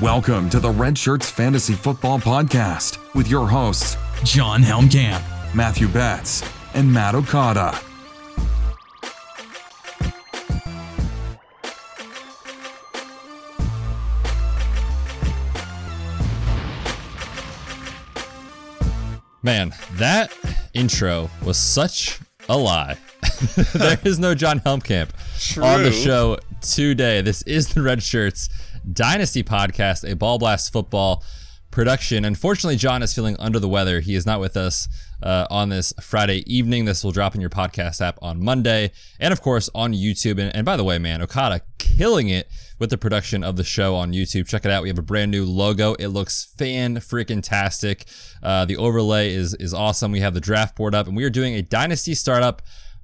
[0.00, 5.22] Welcome to the Red Shirts Fantasy Football Podcast with your hosts, Jon Helmkamp,
[5.54, 6.42] Matthew Betz,
[6.72, 7.78] and Matt Okada.
[19.42, 20.32] Man, that
[20.72, 22.96] intro was such a lie.
[23.74, 25.10] there is no Jon Helmkamp
[25.62, 27.20] on the show today.
[27.20, 28.48] This is the Red Shirts
[28.90, 31.22] Dynasty podcast, a ball blast football
[31.70, 32.24] production.
[32.24, 34.00] Unfortunately, Jon is feeling under the weather.
[34.00, 34.88] He is not with us
[35.22, 36.84] uh, on this Friday evening.
[36.84, 40.38] This will drop in your podcast app on Monday, and of course on YouTube.
[40.40, 42.48] And, and by the way, man, Okada killing it
[42.78, 44.48] with the production of the show on YouTube.
[44.48, 44.82] Check it out.
[44.82, 45.94] We have a brand new logo.
[45.94, 48.06] It looks fan freaking tastic.
[48.42, 50.12] Uh, the overlay is is awesome.
[50.12, 52.62] We have the draft board up, and we are doing a dynasty startup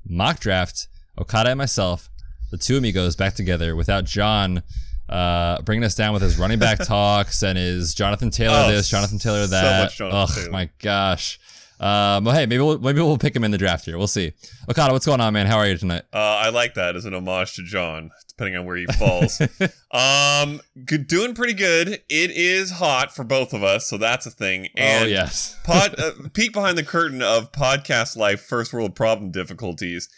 [0.09, 0.89] mock draft.
[1.19, 2.11] Okada and myself,
[2.51, 4.63] the two amigos, back together without John.
[5.09, 8.89] Uh, bringing us down with his running back talks and his Jonathan Taylor Oh, this,
[8.89, 9.85] Jonathan Taylor so that.
[9.85, 10.51] much Jonathan Ugh, Taylor.
[10.51, 11.39] my gosh.
[11.79, 13.99] Um, well, hey, maybe we'll maybe we'll pick him in the draft here.
[13.99, 14.33] We'll see.
[14.69, 15.47] Okada, what's going on, man?
[15.47, 16.05] How are you tonight?
[16.13, 19.39] Uh, I like that as an homage to Jon, depending on where he falls.
[19.91, 21.89] um, good, doing pretty good.
[22.09, 24.69] It is hot for both of us, so that's a thing.
[24.75, 25.55] And oh yes.
[25.65, 30.09] pod, uh, peek behind the curtain of podcast life, first world problem difficulties.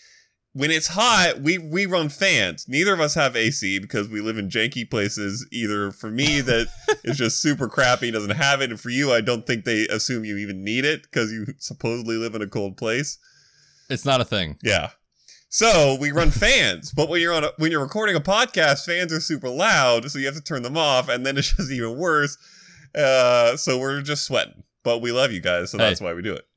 [0.59, 2.67] When it's hot, we we run fans.
[2.67, 5.47] Neither of us have AC because we live in janky places.
[5.53, 6.67] Either for me that
[7.05, 10.25] is just super crappy, doesn't have it, and for you, I don't think they assume
[10.25, 13.19] you even need it because you supposedly live in a cold place.
[13.89, 14.59] It's not a thing.
[14.61, 14.91] Yeah.
[15.49, 19.13] So we run fans, but when you're on a, when you're recording a podcast, fans
[19.13, 21.97] are super loud, so you have to turn them off, and then it's just even
[21.97, 22.37] worse.
[22.97, 25.85] Uh, so we're just sweating, but we love you guys, so Hey.
[25.85, 26.48] that's why we do it.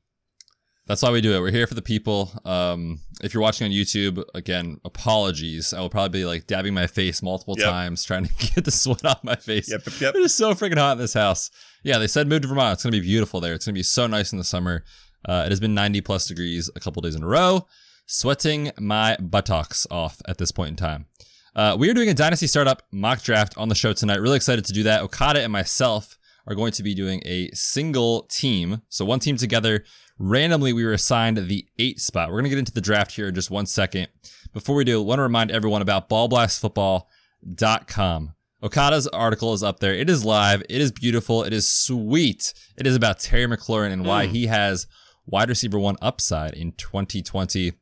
[0.86, 1.40] That's why we do it.
[1.40, 2.32] We're here for the people.
[2.44, 5.72] Um, if you're watching on YouTube, again, apologies.
[5.72, 7.68] I will probably be like dabbing my face multiple Yep.
[7.68, 9.70] times trying to get the sweat off my face.
[9.70, 10.14] Yep, yep, yep.
[10.16, 11.50] It is so freaking hot in this house.
[11.84, 12.74] Yeah, they said move to Vermont.
[12.74, 13.54] It's gonna be beautiful there.
[13.54, 14.84] It's gonna be so nice in the summer.
[15.24, 17.66] Uh, it has been 90 plus degrees a couple days in a row,
[18.06, 21.06] sweating my buttocks off at this point in time.
[21.54, 24.20] Uh, we are doing a dynasty startup mock draft on the show tonight.
[24.20, 25.02] Really excited to do that.
[25.02, 28.82] Okada and myself are going to be doing a single team.
[28.88, 29.84] So one team together.
[30.18, 32.28] Randomly, we were assigned the eight spot.
[32.28, 34.08] We're going to get into the draft here in just one second.
[34.52, 38.34] Before we do, I want to remind everyone about ballblastfootball.com.
[38.62, 39.94] Okada's article is up there.
[39.94, 40.62] It is live.
[40.68, 41.42] It is beautiful.
[41.42, 42.54] It is sweet.
[42.76, 44.30] It is about Terry McLaurin and why mm.
[44.30, 44.86] he has
[45.26, 47.72] wide receiver one upside in 2020.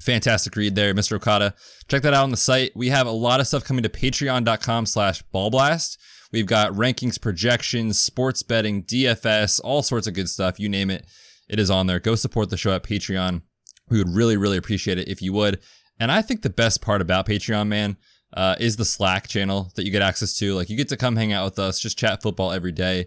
[0.00, 1.16] Fantastic read there, Mr.
[1.16, 1.54] Okada.
[1.88, 2.72] Check that out on the site.
[2.74, 5.98] We have a lot of stuff coming to patreon.com slash ballblast.
[6.32, 10.58] We've got rankings, projections, sports betting, DFS, all sorts of good stuff.
[10.58, 11.06] You name it.
[11.48, 12.00] It is on there.
[12.00, 13.42] Go support the show at Patreon.
[13.90, 15.60] We would really, really appreciate it if you would.
[16.00, 17.98] And I think the best part about Patreon, man,
[18.34, 20.54] uh, is the Slack channel that you get access to.
[20.54, 23.06] Like you get to come hang out with us, just chat football every day.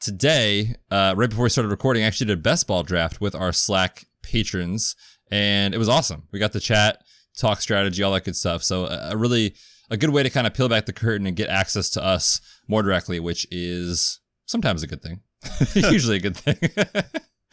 [0.00, 3.34] Today, uh, right before we started recording, I actually did a best ball draft with
[3.34, 4.96] our Slack patrons,
[5.30, 6.24] and it was awesome.
[6.32, 7.02] We got to chat,
[7.36, 8.62] talk strategy, all that good stuff.
[8.62, 9.54] So a, really
[9.94, 12.40] a good way to kind of peel back the curtain and get access to us
[12.68, 15.20] more directly, which is sometimes a good thing,
[15.74, 16.58] usually a good thing.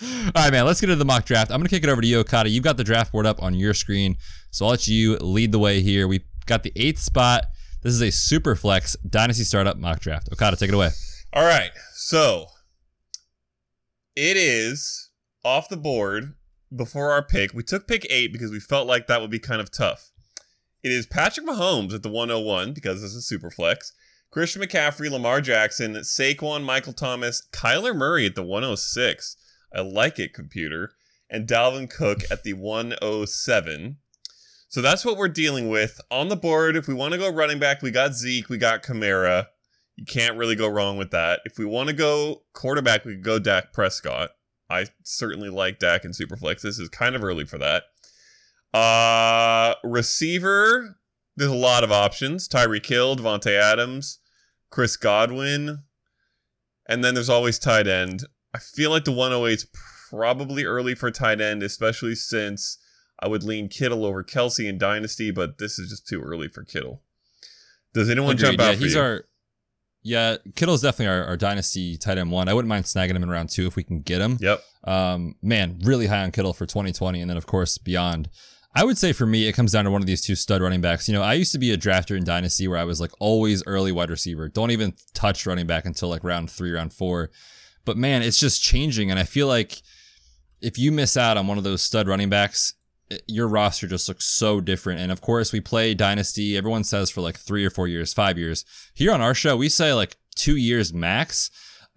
[0.04, 1.52] All right, man, let's get into the mock draft.
[1.52, 2.50] I'm going to kick it over to you, Okada.
[2.50, 4.18] You've got the draft board up on your screen,
[4.50, 6.08] so I'll let you lead the way here.
[6.08, 7.46] We got the eighth spot.
[7.84, 10.30] This is a super flex dynasty startup mock draft.
[10.34, 10.90] Okada, take it away.
[11.34, 12.48] All right, so
[14.16, 15.12] it is
[15.46, 16.34] off the board
[16.76, 17.54] before our pick.
[17.54, 20.11] We took pick eight because we felt like that would be kind of tough.
[20.84, 23.94] It is Patrick Mahomes at the 101 because this is super flex.
[24.32, 29.36] Christian McCaffrey, Lamar Jackson, Saquon, Michael Thomas, Kyler Murray at the 106.
[29.74, 30.94] I like it, computer.
[31.30, 33.98] And Dalvin Cook at the 107.
[34.70, 36.02] So that's what we're dealing with.
[36.10, 38.84] On the board, if we want to go running back, we got Zeke, we got
[38.84, 39.48] Kamara.
[39.98, 41.42] You can't really go wrong with that.
[41.46, 44.32] If we want to go quarterback, we could go Dak Prescott.
[44.70, 46.62] I certainly like Dak in Superflex.
[46.62, 47.84] This is kind of early for that.
[48.74, 50.98] Uh receiver,
[51.36, 52.48] there's a lot of options.
[52.48, 54.20] Tyreek Hill, Davante Adams,
[54.70, 55.80] Chris Godwin.
[56.88, 58.26] And then there's always tight end.
[58.54, 59.68] I feel like the 108 is
[60.10, 62.78] probably early for tight end, especially since
[63.20, 66.64] I would lean Kittle over Kelce in Dynasty, but this is just too early for
[66.64, 67.02] Kittle.
[67.94, 68.48] Does anyone Agreed.
[68.48, 69.02] jump out yeah, for he's you?
[69.02, 69.26] our
[70.04, 70.38] yeah.
[70.56, 72.50] Kittle's definitely our, our dynasty tight end one.
[72.50, 74.38] I wouldn't mind snagging him in round two if we can get him.
[74.42, 74.64] Yep.
[74.84, 78.30] Um, man, really high on Kittle for 2020, and then of course beyond.
[78.74, 80.80] I would say for me, it comes down to one of these two stud running
[80.80, 81.08] backs.
[81.10, 83.64] You know, I used to be a drafter in Dynasty where I was like always
[83.66, 84.48] early wide receiver.
[84.48, 87.32] Don't even touch running back until like round three, round four.
[87.84, 89.12] But man, it's just changing.
[89.12, 89.82] And I feel like
[90.62, 92.76] if you miss out on one of those stud running backs,
[93.28, 95.02] your roster just looks so different.
[95.02, 96.56] And of course, we play Dynasty.
[96.56, 98.64] Everyone says for like three or four years, five years.
[98.94, 101.50] Here on our show, we say like two years max.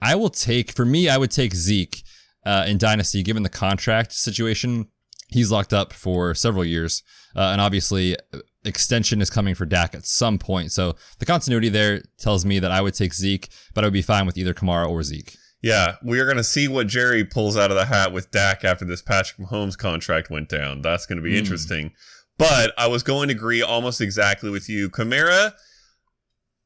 [0.02, 2.02] I will take, for me, I would take Zeke
[2.44, 4.88] uh, in Dynasty, given the contract situation.
[5.34, 7.02] He's locked up for several years.
[7.34, 8.16] Uh, and obviously,
[8.64, 10.70] extension is coming for Dak at some point.
[10.70, 14.00] So the continuity there tells me that I would take Zeke, but I would be
[14.00, 15.36] fine with either Kamara or Zeke.
[15.60, 18.64] Yeah, we are going to see what Jerry pulls out of the hat with Dak
[18.64, 20.82] after this Patrick Mahomes contract went down.
[20.82, 21.38] That's going to be mm.
[21.38, 21.92] interesting.
[22.38, 24.88] But I was going to agree almost exactly with you.
[24.88, 25.54] Kamara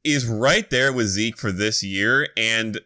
[0.04, 2.80] is right there with Zeke for this year, and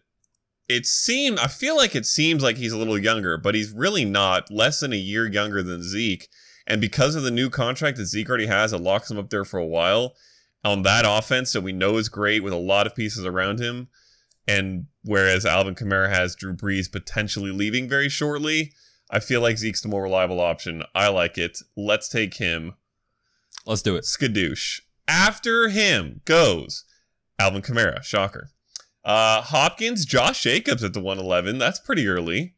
[0.72, 4.04] it seemed I feel like it seems like he's a little younger, but he's really
[4.04, 4.50] not.
[4.50, 6.28] Less than a year younger than Zeke.
[6.66, 9.44] And because of the new contract that Zeke already has, it locks him up there
[9.44, 10.14] for a while
[10.64, 13.88] on that offense that we know is great with a lot of pieces around him.
[14.46, 18.72] And whereas Alvin Kamara has Drew Brees potentially leaving very shortly,
[19.10, 20.82] I feel like Zeke's the more reliable option.
[20.94, 21.58] I like it.
[21.76, 22.74] Let's take him.
[23.66, 24.04] Let's do it.
[24.04, 24.80] Skadoosh.
[25.06, 26.84] After him goes
[27.38, 28.02] Alvin Kamara.
[28.02, 28.50] Shocker.
[29.04, 31.58] Uh, Hopkins, Josh Jacobs at the 111.
[31.58, 32.54] That's pretty early.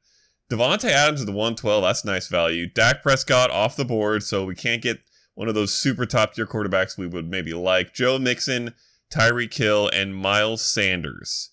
[0.51, 1.83] Davante Adams at the 112.
[1.83, 2.69] That's nice value.
[2.69, 5.01] Dak Prescott off the board, so we can't get
[5.35, 7.95] one of those super top tier quarterbacks we would maybe like.
[7.95, 8.75] Joe Mixon,
[9.13, 11.51] Tyreek Hill, and Miles Sanders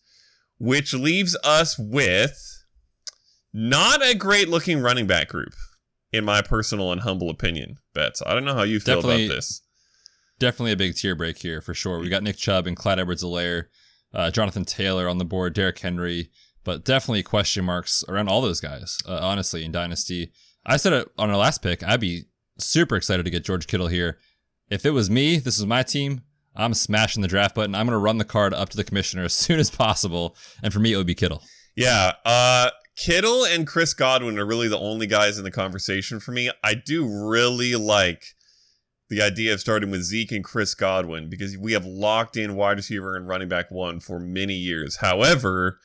[0.61, 2.63] which leaves us with
[3.51, 5.55] not a great looking running back group,
[6.13, 7.79] in my personal and humble opinion.
[7.95, 8.21] Betz.
[8.27, 9.61] I don't know how you feel definitely, about this.
[10.37, 11.97] Definitely a big tier break here for sure.
[11.97, 13.65] We got Nick Chubb and Clyde Edwards-Helaire,
[14.13, 16.29] uh, Jonathan Taylor on the board, Derrick Henry,
[16.63, 20.31] but definitely question marks around all those guys, uh, honestly, in Dynasty.
[20.65, 21.83] I said it on our last pick.
[21.83, 22.25] I'd be
[22.59, 24.19] super excited to get George Kittle here.
[24.69, 26.21] If it was me, this is my team,
[26.55, 27.75] I'm smashing the draft button.
[27.75, 30.35] I'm going to run the card up to the commissioner as soon as possible.
[30.61, 31.43] And for me, it would be Kittle.
[31.75, 32.13] Yeah.
[32.25, 36.51] Uh, Kittle and Chris Godwin are really the only guys in the conversation for me.
[36.63, 38.35] I do really like
[39.11, 42.77] the idea of starting with Zeke and Chris Godwin because we have locked in wide
[42.77, 44.95] receiver and running back one for many years.
[44.95, 45.79] However,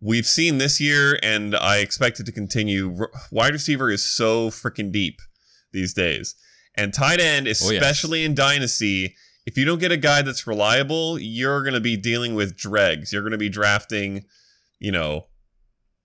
[0.00, 2.96] we've seen this year, and I expect it to continue.
[3.32, 5.18] Wide receiver is so freaking deep
[5.72, 6.36] these days.
[6.76, 8.28] And tight end, especially oh, yes.
[8.28, 12.36] in Dynasty, if you don't get a guy that's reliable, you're going to be dealing
[12.36, 13.12] with dregs.
[13.12, 14.24] You're going to be drafting,
[14.78, 15.26] you know,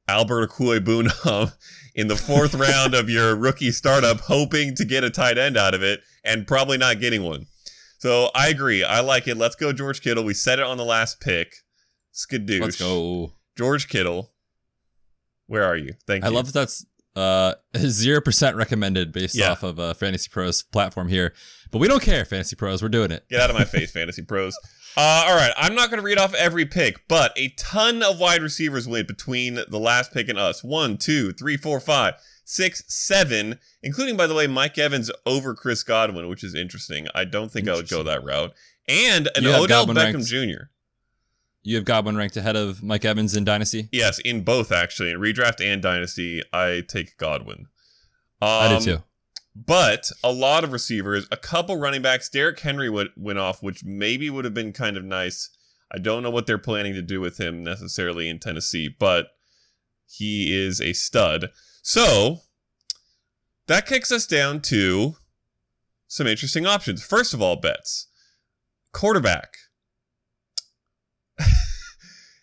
[0.08, 1.54] Albert Okwuegbunam
[1.96, 5.74] in the fourth round of your rookie startup, hoping to get a tight end out
[5.74, 7.46] of it, and probably not getting one.
[8.00, 8.84] So I agree.
[8.84, 9.38] I like it.
[9.38, 10.24] Let's go, George Kittle.
[10.24, 11.56] We said it on the last pick.
[12.14, 12.62] Skadoosh.
[12.62, 13.32] Let's go.
[13.58, 14.32] George Kittle.
[15.48, 15.94] Where are you?
[16.06, 16.34] Thank I you.
[16.34, 16.86] I love that that's
[17.16, 19.52] uh, zero percent recommended based yeah.
[19.52, 21.34] off of uh, Fantasy Pros platform here.
[21.72, 22.82] But we don't care, Fantasy Pros.
[22.82, 23.26] We're doing it.
[23.30, 24.58] Get out of my face, Fantasy Pros.
[24.96, 28.20] Uh, all right, I'm not going to read off every pick, but a ton of
[28.20, 30.64] wide receivers went between the last pick and us.
[30.64, 35.84] One, two, three, four, five, six, seven, including, by the way, Mike Evans over Chris
[35.84, 37.08] Godwin, which is interesting.
[37.16, 38.54] I don't think I would go that route.
[38.88, 40.28] And an Odell Beckham ranked.
[40.28, 40.66] Jr.
[41.64, 43.88] You have Godwin ranked ahead of Mike Evans in Dynasty?
[43.92, 45.12] Yes, in both actually.
[45.12, 47.68] In redraft and Dynasty, I take Godwin.
[48.42, 49.04] Um, I do um, too.
[49.56, 52.30] But a lot of receivers, a couple running backs.
[52.30, 55.50] Derrick Henry went, went off, which maybe would have been kind of nice.
[55.92, 59.28] I don't know what they're planning to do with him necessarily in Tennessee, but
[60.08, 61.52] he is a stud.
[61.84, 62.40] So
[63.68, 65.16] that kicks us down to
[66.08, 67.04] some interesting options.
[67.04, 68.08] First of all, Betz.
[68.92, 69.58] Quarterback.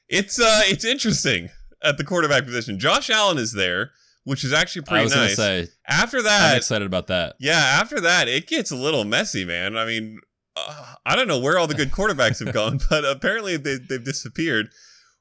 [0.08, 1.48] it's uh it's interesting
[1.82, 2.78] at the quarterback position.
[2.78, 3.92] Josh Allen is there,
[4.30, 5.34] which is actually pretty I was nice.
[5.34, 7.34] Gonna say, after that, I'm excited about that.
[7.40, 9.76] Yeah, after that, it gets a little messy, man.
[9.76, 10.20] I mean,
[10.54, 14.04] uh, I don't know where all the good quarterbacks have gone, but apparently they, they've
[14.04, 14.68] disappeared.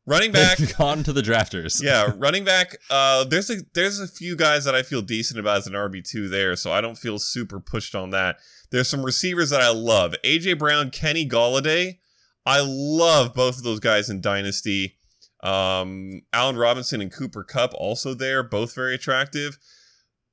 [0.06, 1.82] Running back, They've gone to the drafters.
[1.82, 2.78] yeah, running back.
[2.88, 6.08] Uh, there's a there's a few guys that I feel decent about as an RB
[6.08, 8.38] two there, so I don't feel super pushed on that.
[8.70, 11.98] There's some receivers that I love: AJ Brown, Kenny Golladay.
[12.46, 14.98] I love both of those guys in Dynasty.
[15.42, 19.58] Um, Allen Robinson and Cooper Kupp also there, both very attractive.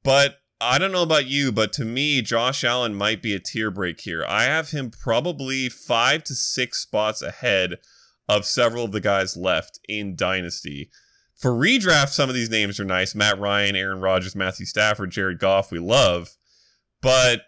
[0.03, 3.71] But I don't know about you, but to me, Josh Allen might be a tier
[3.71, 4.25] break here.
[4.27, 7.77] I have him probably five to six spots ahead
[8.29, 10.91] of several of the guys left in Dynasty.
[11.37, 13.15] For redraft, some of these names are nice.
[13.15, 16.37] Matt Ryan, Aaron Rodgers, Matthew Stafford, Jared Goff, we love.
[17.03, 17.43] But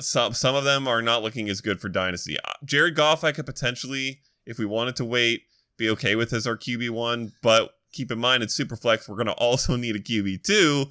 [0.00, 2.38] some some of them are not looking as good for dynasty.
[2.42, 5.42] Uh, Jared Goff, I could potentially, if we wanted to wait,
[5.82, 9.08] be okay with as our QB one, but keep in mind it's super flex.
[9.08, 10.86] We're gonna also need a QB two,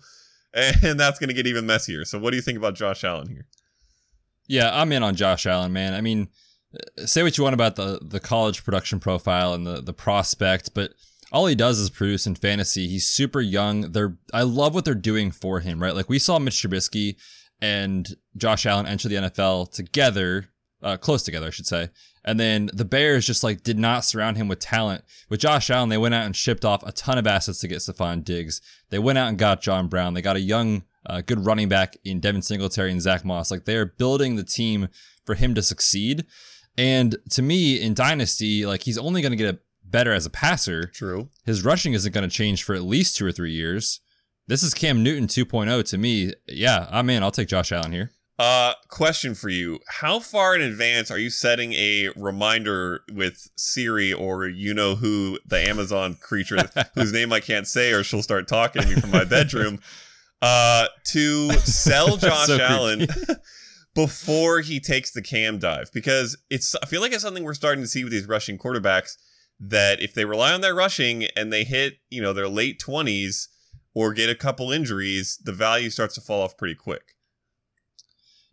[0.54, 2.06] and that's gonna get even messier.
[2.06, 3.48] So, what do you think about Josh Allen here?
[4.48, 5.94] Yeah, I'm in on Josh Allen, man.
[5.94, 6.28] I mean,
[6.74, 10.74] uh, say what you want about the the college production profile and the the prospect,
[10.74, 10.94] but
[11.32, 12.88] all he does is produce in fantasy.
[12.88, 13.92] He's super young.
[13.94, 15.96] They're I love what they're doing for him, right?
[15.96, 17.16] Like we saw Mitch Trubisky
[17.62, 20.51] and Josh Allen enter the NFL together
[20.84, 21.90] uh, close together, I should say.
[22.24, 25.04] And then the Bears just like did not surround him with talent.
[25.30, 27.80] With Josh Allen, they went out and shipped off a ton of assets to get
[27.80, 28.62] Stefon Diggs.
[28.90, 30.14] They went out and got John Brown.
[30.14, 33.50] They got a young, uh, good running back in Devin Singletary and Zack Moss.
[33.50, 34.90] Like they're building the team
[35.26, 36.26] for him to succeed.
[36.78, 40.88] And to me, in Dynasty, like he's only going to get better as a passer.
[40.88, 41.30] True.
[41.46, 44.00] His rushing isn't going to change for at least two or three years.
[44.48, 46.34] This is Cam Newton 2.0 to me.
[46.48, 47.24] Yeah, I'm in.
[47.24, 48.12] I'll take Josh Allen here.
[48.42, 54.12] Uh, question for you: How far in advance are you setting a reminder with Siri
[54.12, 56.58] or you know who the Amazon creature
[56.96, 59.80] whose name I can't say, or she'll start talking to me from my bedroom,
[60.42, 63.06] uh, to sell Josh so Allen
[63.94, 65.92] before he takes the cam dive?
[65.94, 69.18] Because it's I feel like it's something we're starting to see with these rushing quarterbacks
[69.60, 73.50] that if they rely on their rushing and they hit you know their late twenties
[73.94, 77.04] or get a couple injuries, the value starts to fall off pretty quick.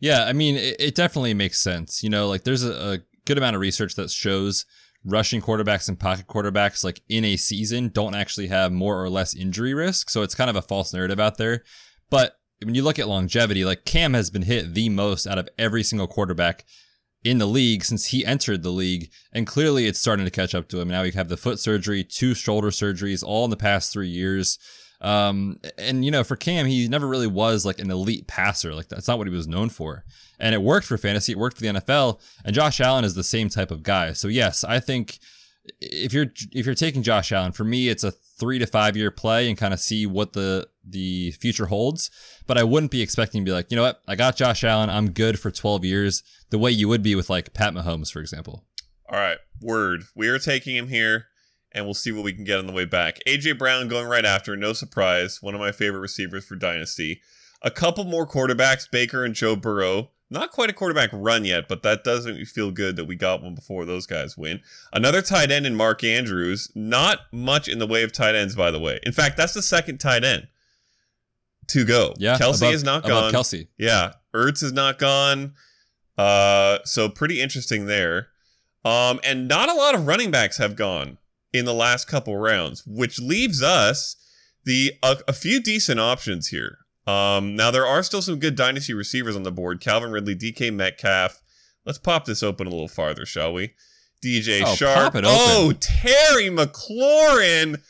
[0.00, 2.02] Yeah, I mean, it, it definitely makes sense.
[2.02, 4.64] You know, like there's a, a, good amount of research that shows
[5.04, 9.36] rushing quarterbacks and pocket quarterbacks, like in a season, don't actually have more or less
[9.36, 10.08] injury risk.
[10.08, 11.62] So it's kind of a false narrative out there.
[12.08, 15.48] But when you look at longevity, like Cam has been hit the most out of
[15.58, 16.64] every single quarterback
[17.24, 19.10] in the league since he entered the league.
[19.32, 20.88] And clearly it's starting to catch up to him.
[20.88, 24.58] Now we have the foot surgery, two shoulder surgeries, all in the past three years.
[25.00, 28.74] Um, and you know, for Cam, he never really was like an elite passer.
[28.74, 30.04] Like that's not what he was known for.
[30.40, 31.32] And it worked for fantasy.
[31.32, 32.20] It worked for the NFL.
[32.44, 34.12] And Josh Allen is the same type of guy.
[34.12, 35.18] So yes, I think
[35.80, 39.10] if you're if you're taking Josh Allen, for me, it's a three to five year
[39.10, 42.10] play and kind of see what the the future holds.
[42.46, 44.90] But I wouldn't be expecting to be like, you know what, I got Josh Allen,
[44.90, 48.20] I'm good for 12 years, the way you would be with like Pat Mahomes, for
[48.20, 48.64] example.
[49.10, 50.04] All right, word.
[50.14, 51.26] We are taking him here
[51.72, 53.18] and we'll see what we can get on the way back.
[53.26, 57.20] AJ Brown going right after, no surprise, one of my favorite receivers for Dynasty.
[57.62, 60.10] A couple more quarterbacks, Baker and Joe Burrow.
[60.30, 63.42] Not quite a quarterback run yet, but that does not feel good that we got
[63.42, 64.60] one before those guys win.
[64.92, 66.70] Another tight end in Mark Andrews.
[66.74, 69.00] Not much in the way of tight ends, by the way.
[69.04, 70.48] In fact, that's the second tight end
[71.68, 72.14] to go.
[72.18, 73.32] Yeah, Kelce above, is not gone.
[73.32, 73.68] Kelce.
[73.78, 75.54] Yeah, Ertz is not gone.
[76.18, 78.28] Uh, so pretty interesting there.
[78.84, 81.18] Um, and not a lot of running backs have gone
[81.52, 84.16] in the last couple rounds, which leaves us
[84.64, 86.78] the a, a few decent options here.
[87.06, 90.72] Um, now there are still some good dynasty receivers on the board: Calvin Ridley, DK
[90.72, 91.40] Metcalf.
[91.86, 93.74] Let's pop this open a little farther, shall we?
[94.22, 94.94] DJ Oh, Sharp.
[94.96, 95.28] pop it open.
[95.30, 97.80] Oh, Terry McLaurin.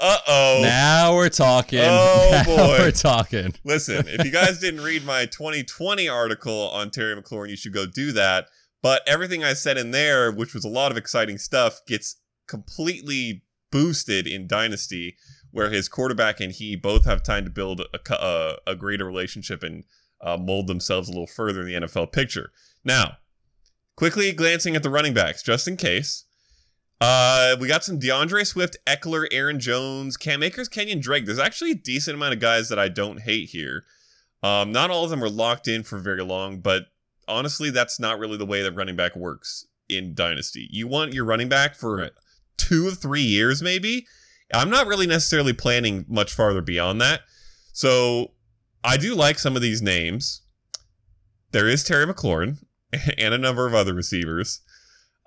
[0.00, 0.60] Uh oh.
[0.62, 1.80] Now we're talking.
[1.82, 2.78] Oh, now boy.
[2.78, 3.52] we're talking.
[3.64, 7.84] Listen, if you guys didn't read my 2020 article on Terry McLaurin, you should go
[7.84, 8.46] do that.
[8.80, 12.14] But everything I said in there, which was a lot of exciting stuff, gets
[12.48, 15.16] completely boosted in Dynasty,
[15.50, 19.62] where his quarterback and he both have time to build a, a, a greater relationship
[19.62, 19.84] and
[20.20, 22.50] uh, mold themselves a little further in the NFL picture.
[22.84, 23.18] Now,
[23.96, 26.24] quickly glancing at the running backs, just in case.
[27.00, 31.26] Uh, we got some D'Andre Swift, Ekeler, Aaron Jones, Cam Akers, Kenyan Drake.
[31.26, 33.84] There's actually a decent amount of guys that I don't hate here.
[34.42, 36.86] Um, not all of them are locked in for very long, but
[37.28, 40.68] honestly, that's not really the way that running back works in Dynasty.
[40.70, 42.10] You want your running back for.
[42.58, 44.06] Two or three years, maybe.
[44.52, 47.20] I'm not really necessarily planning much farther beyond that.
[47.72, 48.32] So
[48.84, 50.42] I do like some of these names.
[51.52, 52.58] There is Terry McLaurin
[53.18, 54.60] and a number of other receivers.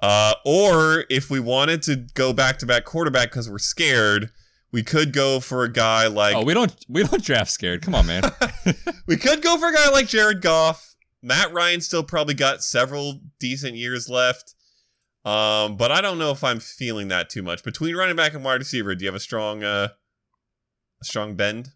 [0.02, 4.32] Uh, or if we wanted to go back to back quarterback because we're scared,
[4.72, 7.82] we could go for a guy like Oh, we don't we don't draft scared.
[7.84, 8.24] Come on, man.
[9.08, 10.96] we could go for a guy like Jared Goff.
[11.22, 14.56] Matt Ryan still probably got several decent years left.
[15.24, 17.64] Um, but I don't know if I'm feeling that too much.
[17.64, 19.90] Between running back and wide receiver, do you have a strong uh
[21.02, 21.70] a strong bend?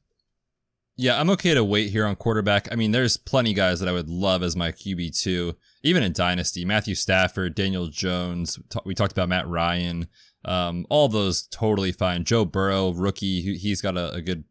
[0.97, 2.71] Yeah, I'm okay to wait here on quarterback.
[2.71, 6.13] I mean, there's plenty guys that I would love as my QB two, even in
[6.13, 6.63] Dynasty.
[6.63, 8.57] Matthew Stafford, Daniel Jones.
[8.85, 10.07] We talked about Matt Ryan.
[10.45, 12.23] Um, all those totally fine.
[12.23, 14.45] Joe Burrow, rookie, he- he's got a, a good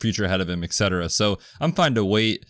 [0.00, 1.08] future ahead of him, etc.
[1.08, 2.44] So I'm fine to wait.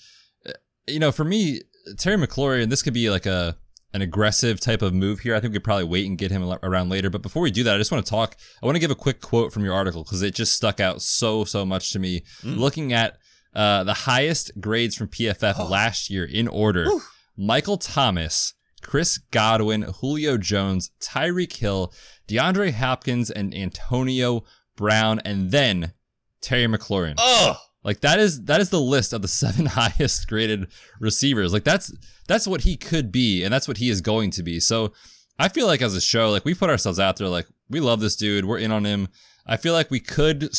[0.46, 0.52] Uh,
[0.88, 1.60] You know, for me,
[1.98, 3.56] Terry McLaurin, this could be like a
[3.92, 5.34] an aggressive type of move here.
[5.34, 7.08] I think we could probably wait and get him around later.
[7.08, 8.36] But before we do that, I just want to talk.
[8.62, 11.02] I want to give a quick quote from your article because it just stuck out
[11.02, 12.22] so so much to me.
[12.42, 13.16] Looking at
[13.54, 16.86] uh, the highest grades from PFF last year in order:
[17.36, 21.92] Michael Thomas, Chris Godwin, Julio Jones, Tyreek Hill,
[22.28, 24.44] DeAndre Hopkins, and Antonio
[24.76, 25.92] Brown, and then
[26.40, 27.14] Terry McLaurin.
[27.18, 30.66] Oh, Like that is that is the list of the seven highest graded
[31.00, 31.52] receivers.
[31.52, 31.94] Like that's
[32.26, 34.60] that's what he could be, and that's what he is going to be.
[34.60, 34.92] So
[35.38, 38.00] I feel like as a show, like we put ourselves out there, like we love
[38.00, 39.08] this dude, we're in on him.
[39.46, 40.50] I feel like we could,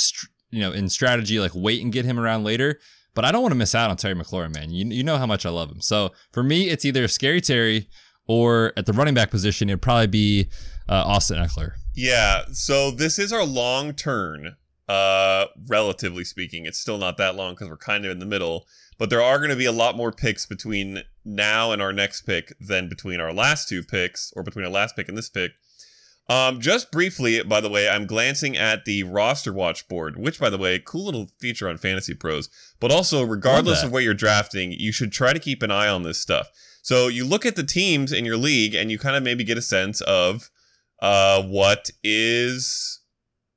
[0.50, 2.80] you know, in strategy, like wait and get him around later.
[3.14, 4.72] But I don't want to miss out on Terry McLaurin, man.
[4.72, 5.82] You you know how much I love him.
[5.82, 7.90] So for me, it's either Scary Terry
[8.26, 10.50] or at the running back position, it'd probably be
[10.88, 11.74] uh, Austin Ekeler.
[11.96, 14.56] Yeah, so this is our long turn.
[14.88, 18.66] Uh, relatively speaking, it's still not that long because we're kind of in the middle.
[18.98, 22.22] But there are going to be a lot more picks between now and our next
[22.22, 25.52] pick than between our last two picks, or between our last pick and this pick.
[26.30, 30.50] Um, just briefly, by the way, I'm glancing at the roster watch board, which, by
[30.50, 32.50] the way, cool little feature on Fantasy Pros.
[32.80, 36.04] But also, regardless of where you're drafting, you should try to keep an eye on
[36.04, 36.50] this stuff.
[36.82, 39.58] So you look at the teams in your league, and you kind of maybe get
[39.58, 40.50] a sense of
[41.02, 42.97] uh, what is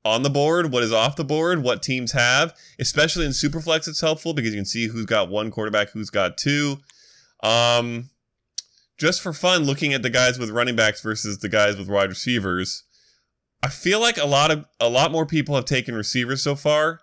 [0.03, 2.55] on the board, what is off the board, what teams have.
[2.79, 6.37] Especially in Superflex, it's helpful because you can see who's got one quarterback, who's got
[6.37, 6.77] two.
[7.43, 8.09] Um,
[8.97, 12.09] just for fun, looking at the guys with running backs versus the guys with wide
[12.09, 12.83] receivers,
[13.63, 17.01] I feel like a lot of a lot more people have taken receivers so far,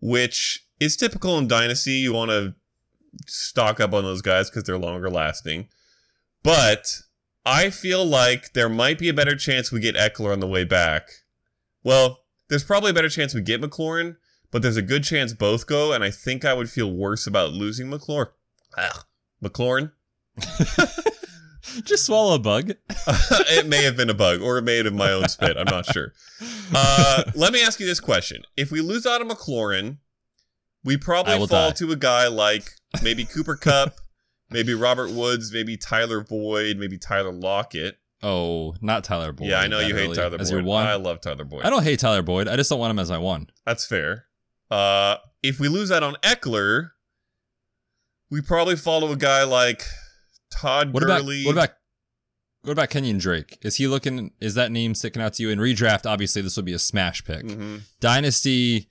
[0.00, 1.92] which is typical in Dynasty.
[1.92, 2.54] You want to
[3.26, 5.68] stock up on those guys because they're longer lasting.
[6.42, 7.02] But
[7.44, 10.64] I feel like there might be a better chance we get Ekeler on the way
[10.64, 11.08] back.
[11.82, 14.16] Well, there's probably a better chance we get McLaurin,
[14.50, 17.52] but there's a good chance both go, and I think I would feel worse about
[17.52, 18.28] losing McLaurin.
[18.76, 19.04] Ugh.
[19.42, 19.92] McLaurin?
[21.84, 22.70] Just swallow a bug.
[23.50, 25.56] it may have been a bug, or it may have been my own spit.
[25.56, 26.12] I'm not sure.
[26.74, 29.98] Uh, let me ask you this question: If we lose out of McLaurin,
[30.84, 31.70] we probably fall die.
[31.72, 33.96] to a guy like maybe Cooper Kupp,
[34.50, 37.98] maybe Robert Woods, maybe Tyler Boyd, maybe Tyler Lockett.
[38.22, 39.48] Oh, not Tyler Boyd.
[39.48, 40.14] yeah, I know you hate.
[40.14, 40.56] Tyler as Boyd.
[40.58, 40.86] your one.
[40.86, 41.64] I love Tyler Boyd.
[41.64, 42.48] I don't hate Tyler Boyd.
[42.48, 43.48] I just don't want him as my one.
[43.64, 44.24] That's fair.
[44.70, 46.90] Uh, if we lose out on Ekeler,
[48.30, 49.84] we probably follow a guy like
[50.50, 51.44] Todd What about Gurley.
[51.44, 51.70] what about
[52.62, 53.56] what about Kenyan Drake?
[53.62, 54.32] Is he looking?
[54.40, 56.04] Is that name sticking out to you in redraft?
[56.04, 57.44] Obviously, this would be a smash pick.
[57.46, 57.82] Mhm.
[58.00, 58.88] Dynasty,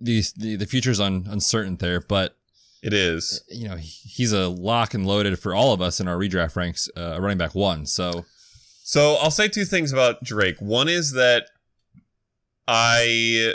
[0.00, 2.37] the the the future's un, uncertain there, but
[2.82, 3.42] It is.
[3.48, 6.88] you know he's a lock and loaded for all of us in our redraft ranks,
[6.96, 7.86] uh, running back one.
[7.86, 8.24] So
[8.84, 10.60] So I'll say two things about Drake.
[10.60, 11.46] One is that
[12.66, 13.54] I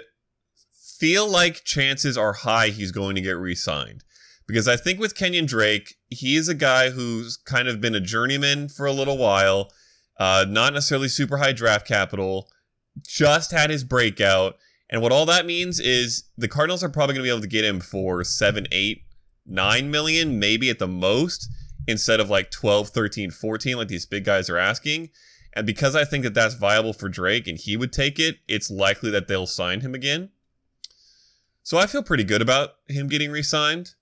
[0.99, 4.03] feel like chances are high he's going to get re-signed.
[4.47, 7.99] Because I think with Kenyan Drake, he is a guy who's kind of been a
[7.99, 9.71] journeyman for a little while,
[10.19, 12.49] uh, not necessarily super high draft capital,
[13.07, 14.57] just had his breakout.
[14.89, 17.47] And what all that means is the Cardinals are probably going to be able to
[17.47, 19.03] get him for seven, eight,
[19.45, 21.49] nine million, maybe at the most,
[21.87, 25.09] instead of like 12, 13, 14, like these big guys are asking.
[25.55, 28.71] And because I think that that's viable for Drake and he would take it, it's
[28.71, 30.29] likely that they'll sign him again.
[31.61, 33.93] So I feel pretty good about him getting re-signed.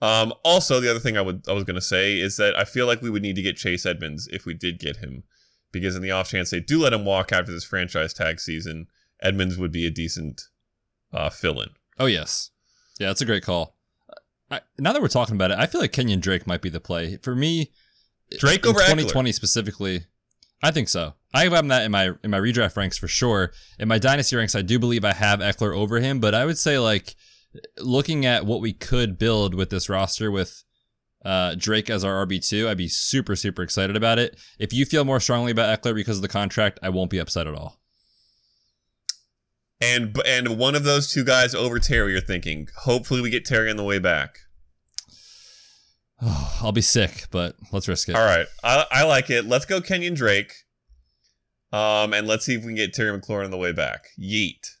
[0.00, 2.64] Um, also, the other thing I would I was going to say is that I
[2.64, 5.24] feel like we would need to get Chase Edmonds if we did get him,
[5.72, 8.86] because in the off chance they do let him walk after this franchise tag season,
[9.20, 10.42] Edmonds would be a decent
[11.12, 11.70] uh, fill-in.
[11.98, 12.50] oh yes,
[13.00, 13.77] yeah, that's a great call.
[14.50, 16.80] I, now that we're talking about it, I feel like Kenyan Drake might be the
[16.80, 17.70] play for me.
[18.38, 18.86] Drake over Ekeler.
[18.86, 20.04] 2020 specifically.
[20.62, 21.14] I think so.
[21.32, 23.52] I have him that in my in my redraft ranks for sure.
[23.78, 26.58] In my dynasty ranks, I do believe I have Ekeler over him, but I would
[26.58, 27.14] say like
[27.78, 30.64] looking at what we could build with this roster with
[31.24, 34.38] uh, Drake as our RB two, I'd be super super excited about it.
[34.58, 37.46] If you feel more strongly about Ekeler because of the contract, I won't be upset
[37.46, 37.78] at all.
[39.80, 42.68] And and one of those two guys over Terry, you're thinking.
[42.78, 44.40] Hopefully, we get Terry on the way back.
[46.20, 48.16] I'll be sick, but let's risk it.
[48.16, 49.44] All right, I, I like it.
[49.44, 50.52] Let's go Kenyan Drake.
[51.72, 54.06] Um, and let's see if we can get Terry McLaurin on the way back.
[54.18, 54.74] Yeet.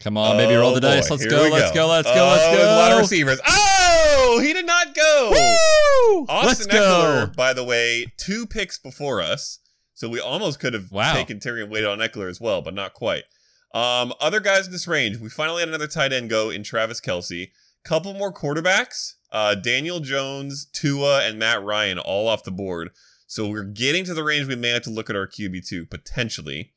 [0.00, 1.08] Come on, baby, roll the Oh, dice.
[1.08, 1.14] boy.
[1.14, 3.00] Let's Here go, let's go, let's go, Oh, let's a lot of go.
[3.00, 3.40] receivers.
[3.48, 5.30] Oh, he did not go.
[5.30, 6.26] Woo!
[6.28, 7.30] Austin Let's go.
[7.34, 9.60] By the way, two picks before us,
[9.94, 11.14] so we almost could have Wow.
[11.14, 13.24] taken Terry and waited on Ekeler as well, but not quite.
[13.72, 17.00] Um, other guys in this range, we finally had another tight end go in Travis
[17.00, 17.50] Kelce.
[17.84, 22.90] Couple more quarterbacks, uh, Daniel Jones, Tua, and Matt Ryan, all off the board.
[23.26, 25.84] So we're getting to the range we may have to look at our QB two
[25.86, 26.72] potentially.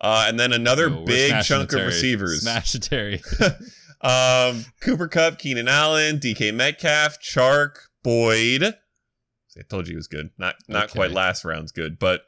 [0.00, 2.42] Uh, and then another Oh, big chunk of receivers.
[2.42, 3.22] Smash the Terry.
[4.02, 8.62] um, Cooper Kupp, Keenan Allen, DK Metcalf, Chark, Boyd.
[9.56, 10.30] I told you he was good.
[10.36, 10.92] Not not Okay.
[10.94, 12.22] quite last round's good, but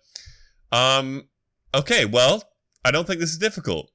[0.73, 1.29] um,
[1.75, 2.05] okay.
[2.05, 2.43] Well,
[2.85, 3.91] I don't think this is difficult.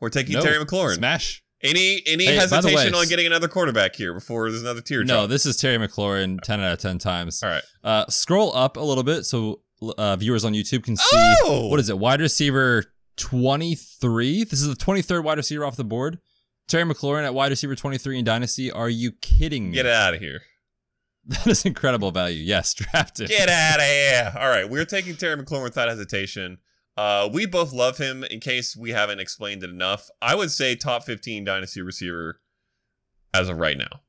[0.00, 0.42] We're taking No.
[0.42, 0.94] Terry McLaurin.
[0.96, 1.42] Smash.
[1.62, 5.26] Any any Hey, hesitation way, on getting another quarterback here before there's another tier No,
[5.26, 7.42] this is Terry McLaurin, 10 out of 10 times.
[7.42, 7.62] All right.
[7.82, 9.62] Uh, scroll up a little bit so
[9.98, 11.66] uh, viewers on YouTube can see Oh!
[11.68, 11.98] what is it?
[11.98, 12.84] Wide receiver
[13.16, 14.44] 23.
[14.44, 16.18] This is the 23rd wide receiver off the board.
[16.68, 18.70] Terry McLaurin at wide receiver 23 in Dynasty.
[18.70, 19.74] Are you kidding me?
[19.74, 20.40] Get it out of here.
[21.28, 22.42] That is incredible value.
[22.42, 23.28] Yes, draft it.
[23.28, 24.32] Get out of here.
[24.38, 26.58] All right, we're taking Terry McLaurin without hesitation.
[26.96, 28.24] Uh, we both love him.
[28.24, 32.40] In case we haven't explained it enough, I would say top 15 dynasty receiver
[33.34, 34.00] as of right now.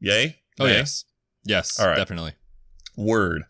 [0.00, 0.38] Yay?
[0.58, 0.72] Oh, Nay?
[0.72, 1.04] yes.
[1.44, 1.96] Yes, All right.
[1.96, 2.32] definitely.
[2.96, 3.42] Word.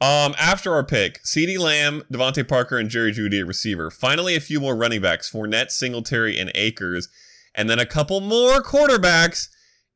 [0.00, 3.90] Um, after our pick, CeeDee Lamb, DeVante Parker, and Jerry Jeudy at receiver.
[3.90, 7.08] Finally, a few more running backs: Fournette, Singletary, and Akers,
[7.54, 9.48] and then a couple more quarterbacks: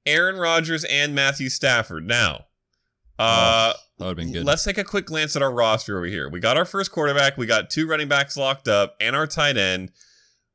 [0.06, 2.06] Aaron Rodgers and Matthew Stafford.
[2.06, 2.46] Now,
[3.18, 4.44] uh, that would have been good.
[4.44, 6.28] let's take a quick glance at our roster over here.
[6.28, 9.56] We got our first quarterback, we got two running backs locked up, and our tight
[9.56, 9.92] end.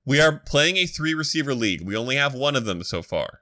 [0.06, 1.82] We are playing a three receiver league.
[1.82, 3.41] We only have one of them so far.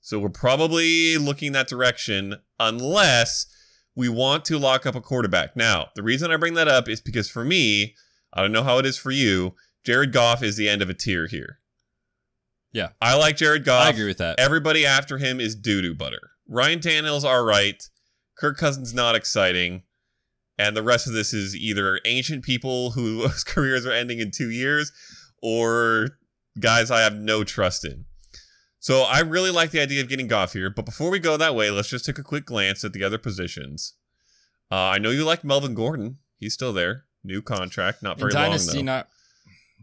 [0.00, 3.46] So we're probably looking that direction unless
[3.94, 5.54] we want to lock up a quarterback.
[5.54, 7.94] Now, the reason I bring that up is because for me,
[8.32, 10.94] I don't know how it is for you, Jared Goff is the end of a
[10.94, 11.58] tier here.
[12.72, 12.90] Yeah.
[13.02, 13.86] I like Jared Goff.
[13.86, 14.38] I agree with that.
[14.38, 16.30] Everybody after him is doo doo butter.
[16.46, 17.82] Ryan Tannehill's all right.
[18.38, 19.82] Kirk Cousins not exciting.
[20.58, 24.50] And the rest of this is either ancient people whose careers are ending in two
[24.50, 24.92] years
[25.42, 26.08] or
[26.58, 28.06] guys I have no trust in.
[28.80, 30.70] So I really like the idea of getting Goff here.
[30.70, 33.18] But before we go that way, let's just take a quick glance at the other
[33.18, 33.94] positions.
[34.70, 36.18] Uh, I know you like Melvin Gordon.
[36.38, 37.04] He's still there.
[37.24, 38.92] New contract, not very in Dynasty, long though.
[38.92, 39.08] not.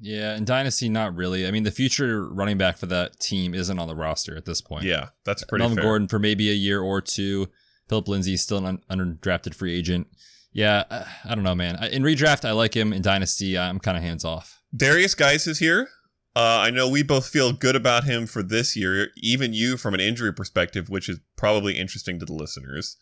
[0.02, 1.48] Yeah, in Dynasty, not really.
[1.48, 4.62] I mean, the future running back for that team isn't on the roster at this
[4.62, 4.84] point.
[4.84, 5.84] yeah, that's pretty Melvin fair.
[5.84, 7.48] Gordon for maybe a year or two.
[7.88, 10.08] Philip Lindsay still an undrafted free agent.
[10.52, 11.84] Yeah, uh, I don't know, man.
[11.86, 12.93] In redraft, I like him.
[12.93, 14.62] In Dynasty, I'm kind of hands off.
[14.76, 15.89] Derrius Guice is here.
[16.36, 19.93] Uh, I know we both feel good about him for this year, even you from
[19.93, 22.98] an injury perspective, which is probably interesting to the listeners.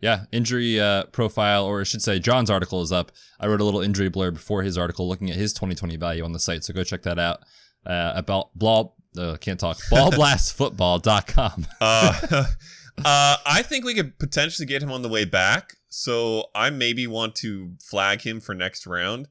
[0.00, 3.10] Yeah, injury uh, profile, or I should say, Jon's article is up.
[3.40, 6.32] I wrote a little injury blurb before his article, looking at his 2020 value on
[6.32, 6.64] the site.
[6.64, 7.40] So go check that out.
[7.84, 9.78] Uh, about blah, uh, can't talk.
[9.90, 11.66] Ballblastfootball.com.
[11.80, 12.44] Uh,
[13.04, 17.06] uh, I think we could potentially get him on the way back, so I maybe
[17.06, 19.28] want to flag him for next round.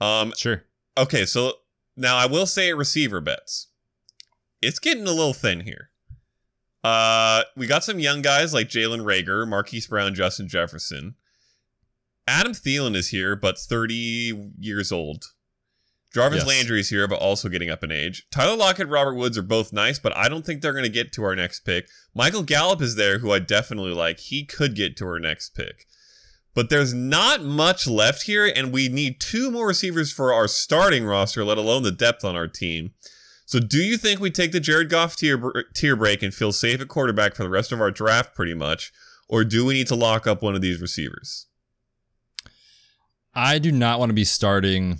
[0.00, 0.64] Um, sure.
[0.96, 1.54] okay, so
[1.96, 3.68] now I will say receiver Betz.
[4.62, 5.90] It's getting a little thin here.
[6.82, 11.14] Uh, we got some young guys like Jalen Reagor, Marquise Brown, Justin Jefferson.
[12.26, 15.24] Adam Thielen is here, but 30 years old.
[16.12, 16.46] Jarvis Yes.
[16.46, 18.26] Landry is here, but also getting up in age.
[18.32, 21.12] Tyler Lockett, Robert Woods are both nice, but I don't think they're going to get
[21.12, 21.88] to our next pick.
[22.14, 24.18] Michael Gallup is there, who I definitely like.
[24.18, 25.86] He could get to our next pick.
[26.52, 31.04] But there's not much left here, and we need two more receivers for our starting
[31.04, 32.90] roster, let alone the depth on our team.
[33.46, 36.80] So, do you think we take the Jared Goff tier, tier break and feel safe
[36.80, 38.92] at quarterback for the rest of our draft, pretty much?
[39.28, 41.46] Or do we need to lock up one of these receivers?
[43.32, 44.98] I do not want to be starting,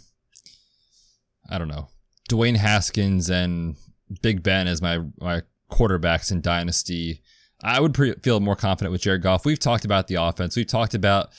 [1.51, 1.89] I don't know,
[2.29, 3.77] Dwayne Haskins and
[4.23, 7.23] Big Ben as my, my quarterbacks in Dynasty.
[7.63, 9.45] I would pre- feel more confident with Jared Goff.
[9.45, 10.57] We've talked about the offense.
[10.57, 11.31] We've talked about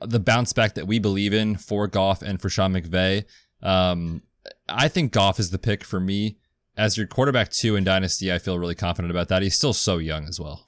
[0.00, 3.24] the bounce back that we believe in for Goff and for Sean McVay.
[3.62, 4.22] Um,
[4.68, 6.38] I think Goff is the pick for me.
[6.76, 9.42] As your quarterback two in Dynasty, I feel really confident about that.
[9.42, 10.64] He's still so young as well.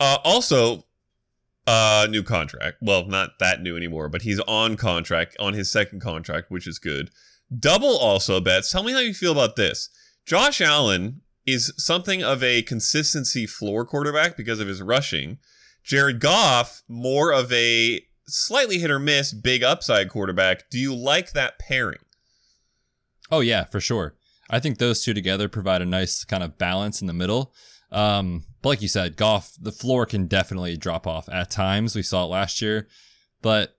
[0.00, 0.84] Uh, also,
[1.66, 2.78] uh, new contract.
[2.80, 6.78] Well, not that new anymore, but he's on contract, on his second contract, which is
[6.78, 7.10] good.
[7.58, 8.70] Double also Betz.
[8.70, 9.90] Tell me how you feel about this.
[10.26, 15.38] Josh Allen is something of a consistency floor quarterback because of his rushing.
[15.82, 20.70] Jared Goff, more of a slightly hit or miss big upside quarterback.
[20.70, 21.98] Do you like that pairing?
[23.30, 24.14] Oh yeah, for sure.
[24.48, 27.54] I think those two together provide a nice kind of balance in the middle.
[27.90, 31.94] Um, but like you said, Goff, the floor can definitely drop off at times.
[31.94, 32.88] We saw it last year,
[33.42, 33.76] but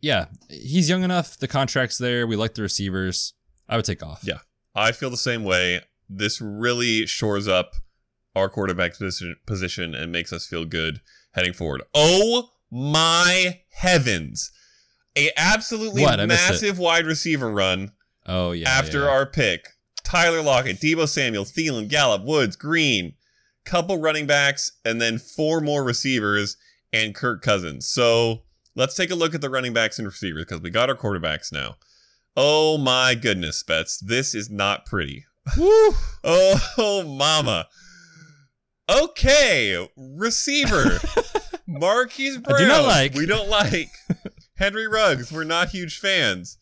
[0.00, 1.36] yeah, he's young enough.
[1.36, 2.26] The contract's there.
[2.26, 3.34] We like the receivers.
[3.68, 4.20] I would take off.
[4.22, 4.38] Yeah.
[4.74, 5.80] I feel the same way.
[6.08, 7.72] This really shores up
[8.34, 11.00] our quarterback position, position and makes us feel good
[11.32, 11.82] heading forward.
[11.94, 14.50] Oh my heavens.
[15.16, 16.20] A absolutely What?
[16.20, 16.52] I missed it.
[16.52, 17.92] massive wide receiver run
[18.26, 18.68] Oh yeah.
[18.68, 19.08] after yeah.
[19.10, 19.68] our pick.
[20.04, 23.14] Tyler Lockett, Deebo Samuel, Thielen, Gallup, Woods, Green,
[23.66, 26.56] couple running backs, and then four more receivers
[26.92, 27.86] and Kirk Cousins.
[27.86, 28.44] So
[28.78, 31.52] let's take a look at the running backs and receivers because we got our quarterbacks
[31.52, 31.76] now.
[32.36, 33.98] Oh my goodness, Betz.
[33.98, 35.26] This is not pretty.
[35.58, 35.92] Woo!
[36.24, 37.66] Oh, oh mama.
[38.88, 41.00] Okay, receiver.
[41.66, 42.56] Marquise Brown.
[42.56, 43.14] I do not like.
[43.14, 43.90] We don't like.
[44.56, 45.30] Henry Ruggs.
[45.30, 46.56] We're not huge fans.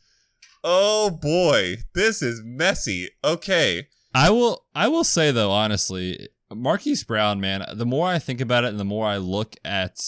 [0.64, 3.10] Oh boy, this is messy.
[3.22, 3.88] Okay.
[4.14, 4.64] I will.
[4.74, 7.64] I will say though, honestly, Marquise Brown, man.
[7.74, 10.00] The more I think about it, and the more I look at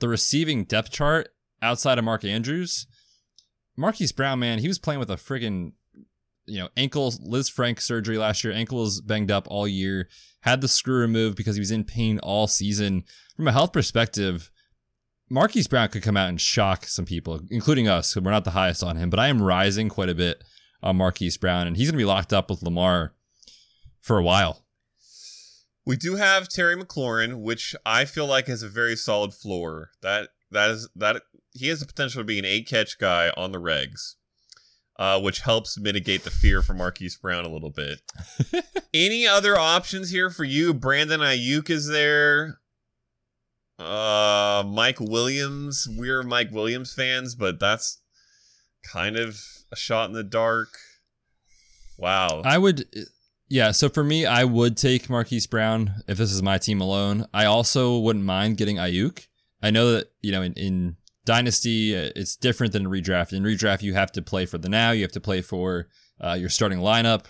[0.00, 1.28] the receiving depth chart
[1.62, 2.86] outside of Mark Andrews,
[3.76, 5.72] Marquise Brown, man, he was playing with a friggin'
[6.46, 8.52] you know ankle Lisfranc surgery last year.
[8.52, 10.08] Ankle was banged up all year.
[10.40, 13.04] Had the screw removed because he was in pain all season.
[13.36, 14.50] From a health perspective,
[15.28, 18.16] Marquise Brown could come out and shock some people, including us.
[18.16, 20.44] We're not the highest on him, but I am rising quite a bit
[20.82, 23.14] on Marquise Brown, and he's gonna be locked up with Lamar
[24.00, 24.64] for a while.
[25.84, 29.90] We do have Terry McLaurin, which I feel like has a very solid floor.
[30.00, 31.22] That That is that
[31.58, 34.14] he has the potential to be an eight catch guy on the regs,
[34.98, 38.00] uh, which helps mitigate the fear for Marquise Brown a little bit.
[38.94, 40.72] Any other options here for you?
[40.74, 42.60] Brandon Aiyuk is there.
[43.78, 45.86] Uh, Mike Williams.
[45.90, 48.00] We're Mike Williams fans, but that's
[48.90, 49.38] kind of
[49.70, 50.68] a shot in the dark.
[51.98, 52.42] Wow.
[52.44, 52.86] I would,
[53.48, 53.70] yeah.
[53.72, 57.26] So for me, I would take Marquise Brown if this is my team alone.
[57.32, 59.26] I also wouldn't mind getting Aiyuk.
[59.62, 63.34] I know that you know in, in Dynasty uh, it's different than redraft.
[63.34, 64.92] In redraft, you have to play for the now.
[64.92, 67.26] You have to play for uh, your starting lineup.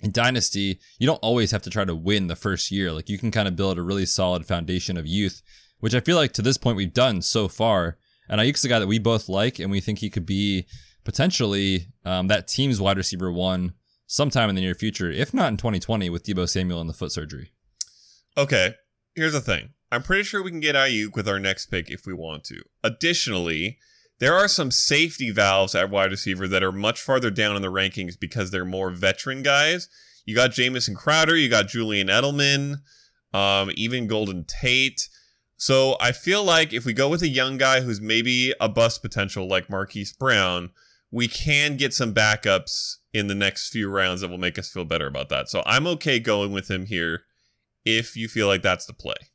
[0.00, 2.92] In Dynasty, you don't always have to try to win the first year.
[2.92, 5.42] Like you can kind of build a really solid foundation of youth,
[5.80, 7.98] which I feel like to this point we've done so far.
[8.28, 10.66] And Aiyuk's a guy that we both like, and we think he could be
[11.04, 13.74] potentially um, that team's wide receiver one
[14.06, 17.12] sometime in the near future, if not in 2020 with Deebo Samuel and the foot
[17.12, 17.52] surgery.
[18.36, 18.74] Okay,
[19.14, 19.70] here's the thing.
[19.92, 22.62] I'm pretty sure we can get Aiyuk with our next pick if we want to.
[22.82, 23.78] Additionally,
[24.20, 27.68] there are some safety valves at wide receiver that are much farther down in the
[27.68, 29.90] rankings because they're more veteran guys.
[30.24, 32.76] You got Jamison Crowder, you got Julian Edelman,
[33.34, 35.10] um, even Golden Tate.
[35.58, 39.02] So I feel like if we go with a young guy who's maybe a bust
[39.02, 40.70] potential like Marquise Brown,
[41.10, 44.86] we can get some backups in the next few rounds that will make us feel
[44.86, 45.50] better about that.
[45.50, 47.24] So I'm okay going with him here
[47.84, 49.31] if you feel like that's the play.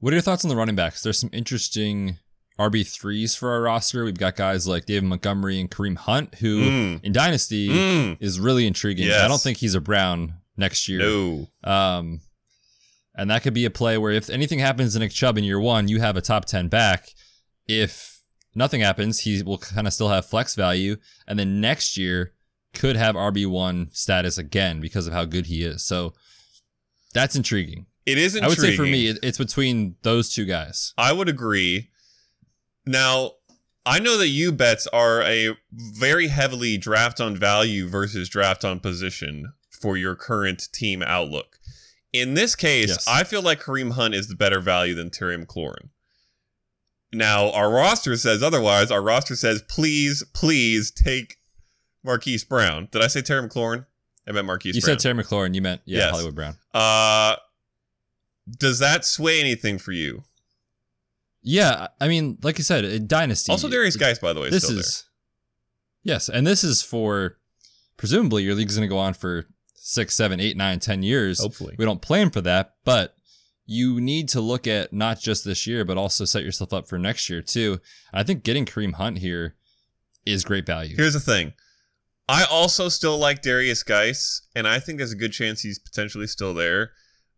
[0.00, 1.02] What are your thoughts on the running backs?
[1.02, 2.18] There's some interesting
[2.58, 4.04] RB3s for our roster.
[4.04, 7.04] We've got guys like David Montgomery and Kareem Hunt, who Mm.
[7.04, 8.16] in Dynasty Mm.
[8.20, 9.06] is really intriguing.
[9.06, 9.22] Yes.
[9.24, 10.98] I don't think he's a Brown next year.
[11.00, 11.48] No.
[11.64, 12.20] Um,
[13.14, 15.60] and that could be a play where if anything happens to Nick Chubb in year
[15.60, 17.10] one, you have a top 10 back.
[17.66, 18.20] If
[18.54, 20.96] nothing happens, he will kind of still have flex value.
[21.26, 22.32] And then next year
[22.72, 25.82] could have RB1 status again because of how good he is.
[25.84, 26.14] So
[27.12, 27.86] that's intriguing.
[28.10, 28.44] It is intriguing.
[28.44, 30.92] I would say for me, it's between those two guys.
[30.98, 31.90] I would agree.
[32.86, 33.32] Now,
[33.86, 38.80] I know that you Betz are a very heavily draft on value versus draft on
[38.80, 41.58] position for your current team outlook.
[42.12, 43.06] In this case, Yes.
[43.08, 45.90] I feel like Kareem Hunt is the better value than Terry McLaurin.
[47.12, 48.90] Now, our roster says otherwise.
[48.90, 51.36] Our roster says, please, please take
[52.04, 52.88] Marquise Brown.
[52.92, 53.86] Did I say Terry McLaurin?
[54.28, 54.98] I meant Marquise You Brown.
[54.98, 55.54] said Terry McLaurin.
[55.54, 56.10] You meant, yeah, Yes.
[56.10, 56.56] Hollywood Brown.
[56.74, 57.36] uh,
[58.58, 60.24] does that sway anything for you?
[61.42, 61.88] Yeah.
[62.00, 63.50] I mean, like you said, Dynasty.
[63.52, 65.04] Also, Derrius Guice, by the way, this still is
[66.02, 67.36] yes and this is for
[67.98, 71.40] presumably your league's going to go on for six seven eight nine ten years.
[71.40, 71.74] Hopefully.
[71.78, 73.16] we don't plan for that but
[73.66, 76.98] you need to look at not just this year but also set yourself up for
[76.98, 77.80] next year too
[78.14, 79.54] i think getting kareem hunt here
[80.24, 81.52] is great value Here's the thing.
[82.28, 86.28] I also still like Derrius Guice, and I think there's a good chance he's potentially
[86.28, 86.92] still there.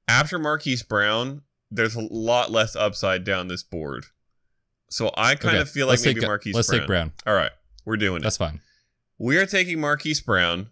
[0.08, 4.06] After Marquise Brown, there's a lot less upside down this board.
[4.90, 6.80] So I kind Okay, of feel like let's maybe take, Marquise let's Brown.
[6.80, 7.50] take brown All right,
[7.86, 8.24] we're doing it.
[8.24, 8.60] that's fine
[9.18, 10.68] We are taking Marquise Brown,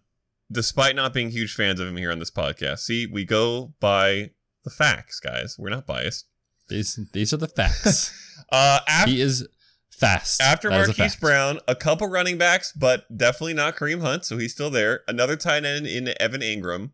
[0.53, 2.81] despite not being huge fans of him here on this podcast.
[2.81, 4.33] See, we go by
[4.65, 5.57] the facts, guys.
[5.59, 6.27] We're not biased.
[6.69, 8.13] these these are the facts
[8.53, 9.47] Uh, after, he is
[9.91, 11.21] fast After That Marquise fact.
[11.21, 15.03] Brown, a couple running backs, but definitely not Kareem Hunt, so he's still there.
[15.07, 16.91] Another tight end in Evan Engram.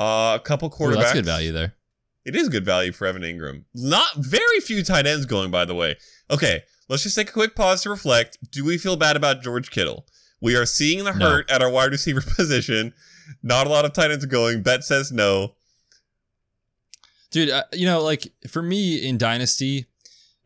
[0.00, 0.98] Uh, a couple Ooh, quarterbacks.
[1.00, 1.74] that's good value there
[2.24, 3.64] It is good value for Evan Engram.
[3.74, 5.96] Not very few tight ends going, by the way.
[6.30, 8.38] Okay, let's just take a quick pause to reflect.
[8.50, 10.06] Do we feel bad about George Kittle?
[10.40, 11.26] We are seeing the No.
[11.30, 12.92] hurt at our wide receiver position.
[13.42, 14.62] Not a lot of tight ends going.
[14.62, 15.54] Betz says no.
[17.30, 19.86] Dude, uh, you know, like for me in Dynasty,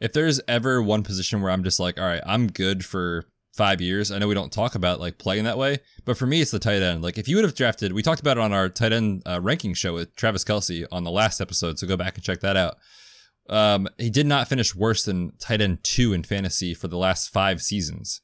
[0.00, 3.24] if there's ever one position where I'm just like, all right, I'm good for
[3.58, 4.10] five years.
[4.10, 6.58] I know we don't talk about like playing that way, but for me, it's the
[6.58, 7.02] tight end.
[7.02, 9.40] Like if you would have drafted, we talked about it on our tight end uh,
[9.42, 12.56] ranking show with Travis Kelce on the last episode, so go back and check that
[12.56, 12.76] out.
[13.50, 17.28] Um, he did not finish worse than tight end two in fantasy for the last
[17.30, 18.20] five seasons.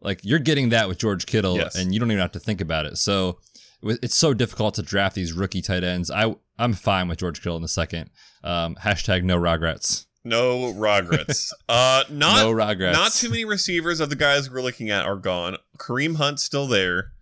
[0.00, 1.76] Like you're getting that with George Kittle, Yes.
[1.76, 2.98] and you don't even have to think about it.
[2.98, 3.38] So
[3.82, 6.10] it's so difficult to draft these rookie tight ends.
[6.10, 8.10] I I'm fine with George Kittle in the second.
[8.44, 10.06] Um, hashtag no regrets.
[10.24, 11.52] No regrets.
[11.68, 12.96] uh, not no regrets.
[12.96, 15.56] Not too many receivers of the guys we're looking at are gone.
[15.78, 17.12] Kareem Hunt's still there.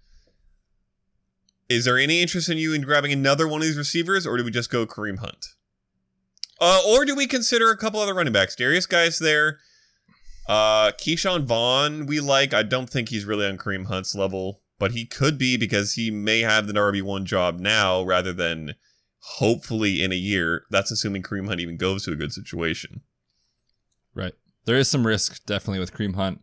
[1.68, 4.44] Is there any interest in you in grabbing another one of these receivers, or do
[4.44, 5.46] we just go Kareem Hunt?
[6.60, 8.54] Uh, or do we consider a couple other running backs?
[8.54, 9.60] Darius Guy's there.
[10.48, 12.52] Uh, Ke'Shawn Vaughn, we like.
[12.52, 16.10] I don't think he's really on Kareem Hunt's level, but he could be because he
[16.10, 18.74] may have the RB1 job now rather than
[19.20, 20.64] hopefully in a year.
[20.70, 23.02] That's assuming Kareem Hunt even goes to a good situation.
[24.14, 24.35] Right.
[24.64, 26.40] There is some risk definitely with Kareem Hunt.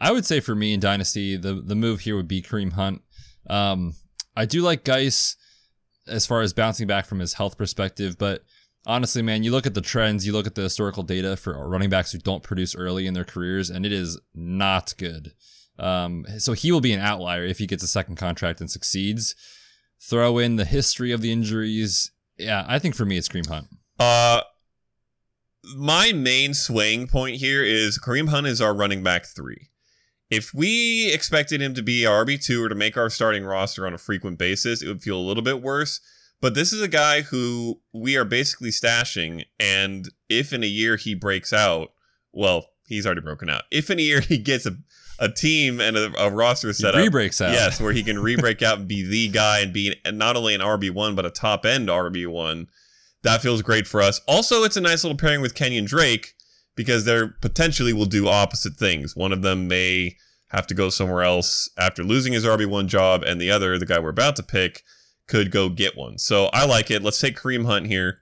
[0.00, 3.02] I would say for me in Dynasty, the the move here would be Kareem Hunt.
[3.48, 3.94] Um,
[4.36, 5.36] I do like Guice
[6.06, 8.44] as far as bouncing back from his health perspective, but
[8.86, 11.90] honestly, man, you look at the trends, you look at the historical data for running
[11.90, 15.32] backs who don't produce early in their careers, and it is not good.
[15.78, 19.34] Um, so he will be an outlier if he gets a second contract and succeeds.
[20.00, 22.10] Throw in the history of the injuries.
[22.38, 23.66] Yeah, I think for me it's Kareem Hunt.
[23.98, 24.42] Uh,
[25.76, 29.70] my main swaying point here is Kareem Hunt is our running back three.
[30.30, 33.94] If we expected him to be our RB2 or to make our starting roster on
[33.94, 36.00] a frequent basis, it would feel a little bit worse.
[36.40, 39.44] But this is a guy who we are basically stashing.
[39.58, 41.92] And if in a year he breaks out,
[42.32, 43.62] well, he's already broken out.
[43.70, 44.76] If in a year he gets a,
[45.18, 47.52] a team and a, a roster set up, breaks out.
[47.52, 50.60] yes, where he can re-break out and be the guy and be not only an
[50.60, 52.66] RB1, but a top end RB1,
[53.22, 54.20] that feels great for us.
[54.28, 56.34] Also, it's a nice little pairing with Kenyan Drake
[56.76, 59.16] because they're potentially will do opposite things.
[59.16, 60.16] One of them may
[60.48, 63.98] have to go somewhere else after losing his RB1 job, and the other, the guy
[63.98, 64.84] we're about to pick,
[65.26, 66.18] could go get one.
[66.18, 67.02] So I like it.
[67.02, 68.20] Let's take Kareem Hunt here.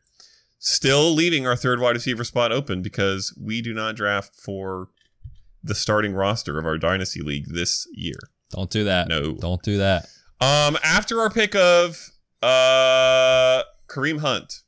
[0.59, 4.89] Still leaving our third wide receiver spot open because we do not draft for
[5.67, 8.19] the starting roster of our dynasty league this year.
[8.51, 9.09] Don't do that.
[9.09, 9.35] No.
[9.35, 10.07] Don't do that.
[10.41, 12.11] Um, after our pick of
[12.43, 14.63] uh Kareem Hunt,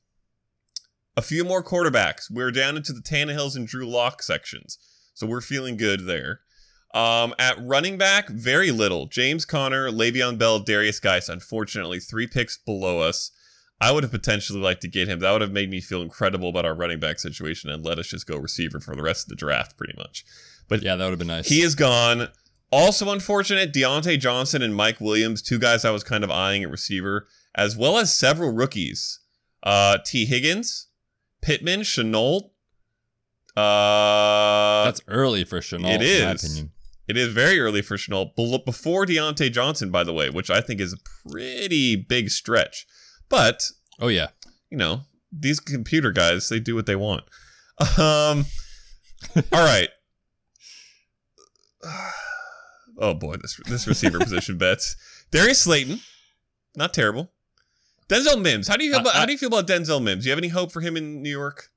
[1.16, 2.30] a few more quarterbacks.
[2.30, 4.78] We're down into the Tannehills and Drew Lock sections,
[5.14, 6.40] so we're feeling good there.
[6.94, 9.06] Um, at running back, very little.
[9.06, 11.28] James Conner, Le'Veon Bell, Derrius Guice.
[11.28, 13.30] Unfortunately, three picks below us.
[13.80, 15.20] I would have potentially liked to get him.
[15.20, 18.08] That would have made me feel incredible about our running back situation and let us
[18.08, 20.24] just go receiver for the rest of the draft, pretty much.
[20.68, 21.48] But Yeah, that would have been nice.
[21.48, 22.28] he is gone.
[22.70, 26.70] Also unfortunate, Diontae Johnson and Mike Williams, two guys I was kind of eyeing at
[26.70, 29.20] receiver, as well as several rookies.
[29.62, 30.88] Uh, Tee Higgins,
[31.40, 32.50] Pittman, Shenault.
[33.56, 36.44] Uh, That's early for Shenault, it is.
[36.44, 36.70] opinion.
[37.08, 40.80] it is very early for Shenault, before Diontae Johnson, by the way, which I think
[40.80, 42.86] is a pretty big stretch.
[43.28, 43.64] But
[44.00, 44.28] Oh yeah.
[44.70, 45.02] you know,
[45.32, 47.24] these computer guys, they do what they want.
[47.98, 48.44] Um,
[49.52, 49.88] all right.
[53.00, 54.96] Oh boy, this this receiver position Betz.
[55.30, 56.00] Darius Slayton,
[56.74, 57.30] not terrible.
[58.08, 60.24] Denzel Mims, how do you feel about how do you feel about Denzel Mims?
[60.24, 61.68] Do you have any hope for him in New York?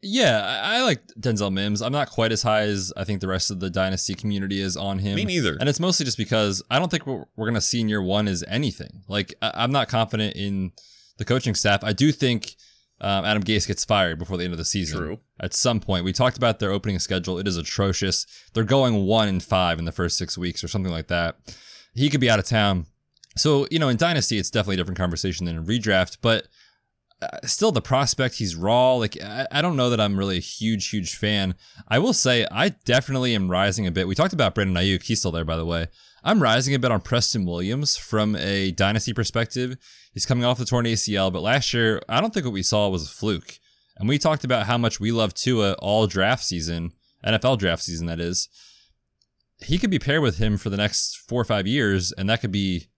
[0.00, 1.82] Yeah, I, I like Denzel Mims.
[1.82, 4.76] I'm not quite as high as I think the rest of the dynasty community is
[4.76, 5.16] on him.
[5.16, 5.56] Me neither.
[5.58, 8.02] And it's mostly just because I don't think what we're going to see in year
[8.02, 9.02] one is anything.
[9.08, 10.72] Like, I, I'm not confident in
[11.18, 11.82] the coaching staff.
[11.82, 12.54] I do think
[13.00, 14.98] um, Adam Gase gets fired before the end of the season.
[14.98, 15.20] True.
[15.40, 17.38] At some point, we talked about their opening schedule.
[17.38, 18.26] It is atrocious.
[18.52, 21.36] They're going one and five in the first six weeks or something like that.
[21.94, 22.86] He could be out of town.
[23.36, 26.48] So, you know, in Dynasty, it's definitely a different conversation than in redraft, but
[27.22, 28.94] uh, still the prospect, he's raw.
[28.94, 31.54] Like, I, I don't know that I'm really a huge, huge fan.
[31.88, 34.08] I will say, I definitely am rising a bit.
[34.08, 35.02] We talked about Brandon Aiyuk.
[35.02, 35.88] He's still there, by the way.
[36.24, 39.76] I'm rising a bit on Preston Williams from a dynasty perspective.
[40.18, 42.88] He's coming off the torn ACL, but last year, I don't think what we saw
[42.88, 43.60] was a fluke.
[43.96, 46.90] And we talked about how much we love Tua all draft season,
[47.24, 48.48] NFL draft season, that is.
[49.60, 52.40] He could be paired with him for the next four or five years, and that
[52.40, 52.88] could be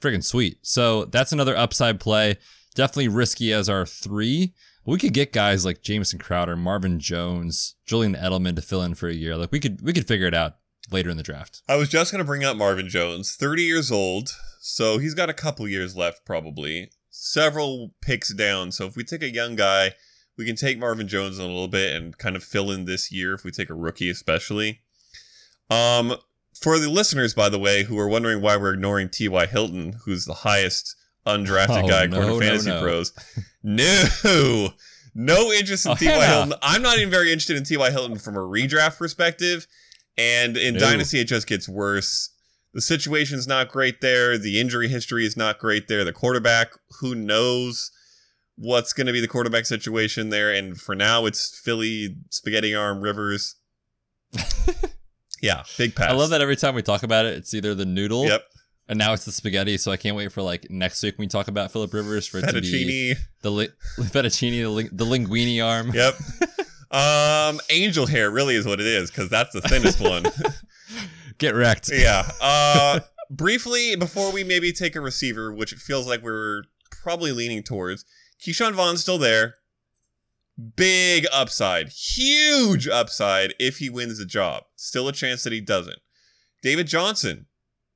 [0.00, 0.60] friggin' sweet.
[0.62, 2.38] So that's another upside play.
[2.74, 4.54] Definitely risky as our three.
[4.86, 9.10] We could get guys like Jamison Crowder, Marvin Jones, Julian Edelman to fill in for
[9.10, 9.36] a year.
[9.36, 10.56] Like we could we could figure it out
[10.90, 11.60] later in the draft.
[11.68, 14.30] I was just gonna bring up Marvin Jones, 30 years old,
[14.64, 16.90] so he's got a couple years left probably.
[17.10, 18.70] Several picks down.
[18.70, 19.94] So if we take a young guy,
[20.38, 23.10] we can take Marvin Jones in a little bit and kind of fill in this
[23.10, 24.80] year if we take a rookie especially.
[25.68, 26.14] Um
[26.60, 29.46] for the listeners, by the way, who are wondering why we're ignoring T.Y.
[29.46, 30.94] Hilton, who's the highest
[31.26, 32.80] undrafted Oh, guy no, according no, to Fantasy no.
[32.82, 33.12] Pros.
[33.64, 34.68] No,
[35.14, 36.26] no interest in Oh, T.Y.
[36.26, 36.54] Hilton.
[36.62, 37.90] I'm not even very interested in T.Y.
[37.90, 39.66] Hilton from a redraft perspective.
[40.18, 40.80] And in No.
[40.80, 42.30] Dynasty, it just gets worse.
[42.74, 44.38] The situation's not great there.
[44.38, 46.04] The injury history is not great there.
[46.04, 47.90] The quarterback, who knows
[48.56, 50.52] what's going to be the quarterback situation there?
[50.52, 53.56] And for now, it's Philly, Spaghetti Arm, Rivers.
[55.42, 56.10] yeah, big pass.
[56.10, 58.42] I love that every time we talk about it, it's either the noodle Yep,
[58.88, 59.76] and now it's the spaghetti.
[59.76, 62.38] So I can't wait for like next week when we talk about Philip Rivers for
[62.38, 63.68] it to be the li-
[63.98, 65.92] fettuccine, the, ling- the linguine arm.
[65.92, 66.14] Yep.
[66.90, 70.24] um, angel hair really is what it is because that's the thinnest one.
[71.38, 71.90] Get wrecked.
[71.92, 72.30] yeah.
[72.40, 77.62] Uh, briefly, before we maybe take a receiver, which it feels like we're probably leaning
[77.62, 78.04] towards,
[78.40, 79.56] Ke'Shawn Vaughn's still there.
[80.76, 84.64] Big upside, huge upside if he wins the job.
[84.76, 85.98] Still a chance that he doesn't.
[86.62, 87.46] David Johnson,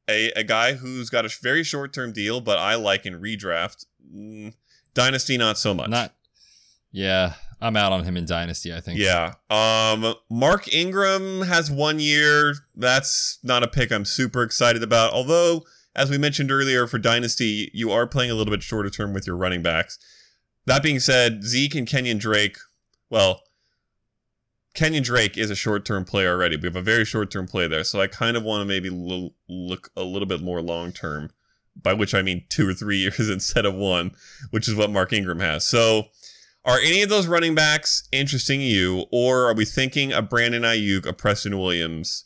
[0.09, 3.84] a, a guy who's got a very short term deal, but I like in redraft.
[4.12, 4.55] Mm,
[4.95, 5.91] Dynasty, not so much.
[5.91, 6.14] Not.
[6.91, 8.74] Yeah, I'm out on him in Dynasty.
[8.74, 8.98] I think.
[8.98, 9.34] Yeah.
[9.50, 12.54] Um Mark Ingram has one year.
[12.74, 15.12] That's not a pick I'm super excited about.
[15.12, 19.12] Although, as we mentioned earlier, for Dynasty, you are playing a little bit shorter term
[19.14, 19.98] with your running backs.
[20.66, 22.59] That being said, Zeke and Kenyan Drake,
[23.09, 23.42] well,
[24.74, 26.57] Kenyan Drake is a short term play already.
[26.57, 27.84] We have a very short term play there.
[27.84, 31.30] So I kind of want to maybe lo- look a little bit more long term,
[31.80, 34.12] by which I mean two or three years instead of one,
[34.50, 35.64] which is what Mark Ingram has.
[35.64, 36.09] So
[36.66, 40.62] are any of those running backs interesting to you, or are we thinking a Brandon
[40.62, 42.24] Aiyuk, a Preston Williams?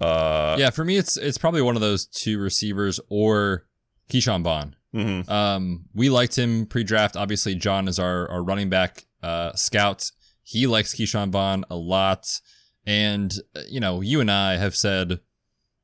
[0.00, 3.66] Uh, yeah, for me, it's it's probably one of those two receivers or
[4.08, 4.76] Ke'Shawn Vaughn.
[4.94, 5.30] Mm-hmm.
[5.30, 7.16] Um, we liked him pre-draft.
[7.16, 10.10] Obviously, Jon is our, our running back uh, scout.
[10.42, 12.40] He likes Ke'Shawn Vaughn a lot,
[12.86, 13.34] and
[13.68, 15.20] you know, you and I have said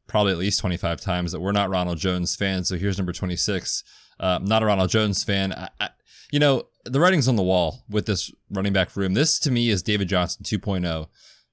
[0.07, 2.69] probably at least twenty five times that we're not Ronald Jones fans.
[2.69, 3.83] So here's number twenty six.
[4.21, 5.53] Uh, not a Ronald Jones fan.
[5.53, 5.91] I, I,
[6.31, 9.15] you know, the writing's on the wall with this running back room.
[9.15, 11.09] This to me is David Johnson 2.0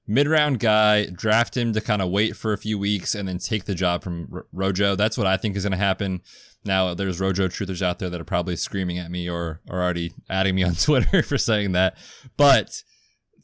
[0.06, 3.38] mid round guy, draft him to kind of wait for a few weeks and then
[3.38, 4.96] take the job from R- Rojo.
[4.96, 6.22] That's what I think is going to happen.
[6.64, 10.12] Now, there's Rojo truthers out there that are probably screaming at me or, or already
[10.28, 11.96] adding me on Twitter for saying that.
[12.36, 12.82] But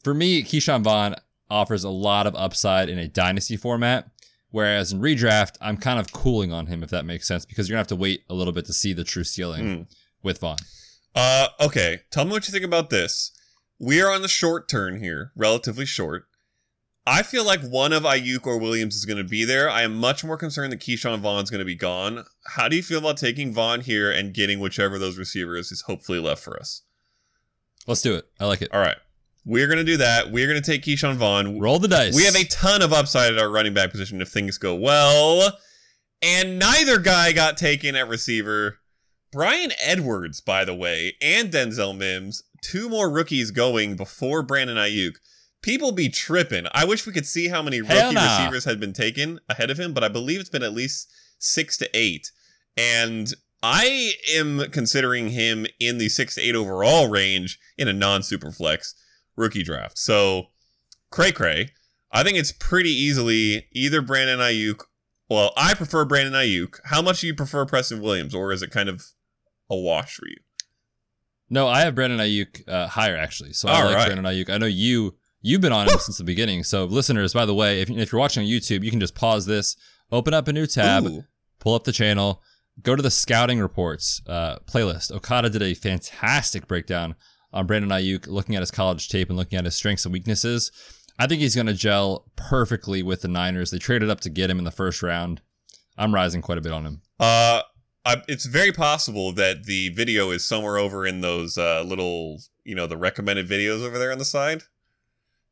[0.03, 1.15] for me, Ke'Shawn Vaughn
[1.49, 4.09] offers a lot of upside in a dynasty format.
[4.51, 7.75] Whereas in redraft, I'm kind of cooling on him, if that makes sense, because you're
[7.75, 9.95] going to have to wait a little bit to see the true ceiling mm.
[10.21, 10.57] with Vaughn.
[11.15, 12.01] Uh, okay.
[12.11, 13.31] Tell me what you think about this.
[13.79, 16.25] We are on the short turn here, relatively short.
[17.05, 19.69] I feel like one of Aiyuk or Williams is going to be there.
[19.69, 22.23] I am much more concerned that Ke'Shawn Vaughn's going to be gone.
[22.55, 25.81] How do you feel about taking Vaughn here and getting whichever of those receivers is
[25.81, 26.83] hopefully left for us?
[27.85, 28.25] Let's do it.
[28.39, 28.73] I like it.
[28.73, 28.95] All right.
[29.45, 30.31] We're going to do that.
[30.31, 31.59] We're going to take Ke'Shawn Vaughn.
[31.59, 32.15] Roll the dice.
[32.15, 35.57] We have a ton of upside at our running back position if things go well.
[36.21, 38.79] And neither guy got taken at receiver.
[39.33, 45.15] Bryan Edwards, by the way, and Denzel Mims, two more rookies going before Brandon Aiyuk
[45.63, 46.67] people be tripping.
[46.71, 48.21] I wish we could see how many rookie nah.
[48.21, 51.75] receivers had been taken ahead of him, but I believe it's been at least six
[51.77, 52.31] to eight.
[52.77, 58.21] And I am considering him in the six to eight overall range in a non
[58.21, 58.93] super flex
[59.35, 59.97] rookie draft.
[59.97, 60.49] So,
[61.09, 61.69] cray cray.
[62.11, 64.81] I think it's pretty easily either Brandon Aiyuk.
[65.29, 66.79] Well, I prefer Brandon Aiyuk.
[66.85, 69.05] How much do you prefer Preston Williams, or is it kind of
[69.73, 70.37] a wash for you?
[71.49, 73.53] No, I have Brandon Aiyuk uh, higher actually.
[73.53, 74.05] So I All like right.
[74.07, 74.49] Brandon Aiyuk.
[74.49, 75.15] I know you
[75.45, 76.63] You've been on him since the beginning.
[76.63, 79.45] So, listeners, by the way, if, if you're watching on YouTube, you can just pause
[79.45, 79.75] this,
[80.09, 81.25] open up a new tab, Ooh.
[81.59, 82.41] pull up the channel,
[82.81, 85.11] go to the scouting reports uh, playlist.
[85.11, 87.15] Okada did a fantastic breakdown
[87.51, 90.71] on Brandon Aiyuk, looking at his college tape and looking at his strengths and weaknesses.
[91.19, 93.69] I think he's going to gel perfectly with the Niners.
[93.69, 95.41] They traded up to get him in the first round.
[95.97, 97.01] I'm rising quite a bit on him.
[97.19, 97.63] Uh,
[98.05, 102.75] I, it's very possible that the video is somewhere over in those uh, little, you
[102.75, 104.63] know, the recommended videos over there on the side.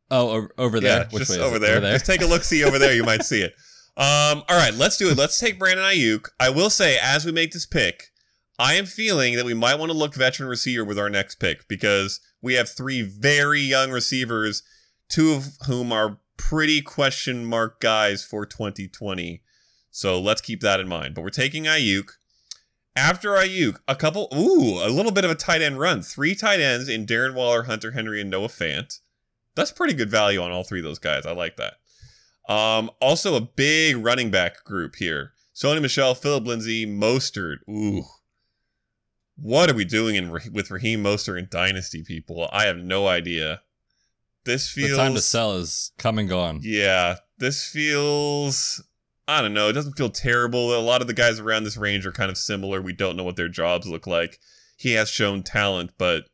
[0.10, 1.00] Oh, over there.
[1.04, 1.78] Yeah, Which just over there.
[1.78, 1.94] over there.
[1.94, 2.44] Just take a look.
[2.44, 2.94] See over there.
[2.94, 3.54] You might see it.
[3.98, 4.44] Um.
[4.48, 4.74] All right.
[4.74, 5.18] Let's do it.
[5.18, 6.30] Let's take Brandon Aiyuk.
[6.40, 8.12] I will say, as we make this pick,
[8.58, 11.68] I am feeling that we might want to look veteran receiver with our next pick
[11.68, 14.64] because we have three very young receivers,
[15.10, 19.44] two of whom are pretty question mark guys for 2020.
[19.92, 21.14] So let's keep that in mind.
[21.14, 22.12] But we're taking Aiyuk.
[22.96, 26.02] After Aiyuk, a couple, ooh, a little bit of a tight end run.
[26.02, 29.00] Three tight ends in Darren Waller, Hunter Henry, and Noah Fant.
[29.56, 31.26] That's pretty good value on all three of those guys.
[31.26, 31.76] I like that.
[32.52, 35.32] Um, also a big running back group here.
[35.56, 37.58] Sony Michel, Philip Lindsay, Mostert.
[37.70, 38.04] Ooh.
[39.36, 42.50] What are we doing in with Raheem Mostert and Dynasty, people?
[42.52, 43.62] I have no idea.
[44.44, 44.92] This feels.
[44.92, 46.60] The time to sell is come and gone.
[46.62, 47.18] Yeah.
[47.38, 48.84] This feels.
[49.32, 49.70] I don't know.
[49.70, 50.78] It doesn't feel terrible.
[50.78, 52.82] A lot of the guys around this range are kind of similar.
[52.82, 54.40] We don't know what their jobs look like.
[54.76, 56.26] He has shown talent, but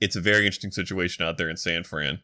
[0.00, 2.20] it's a very interesting situation out there in San Fran.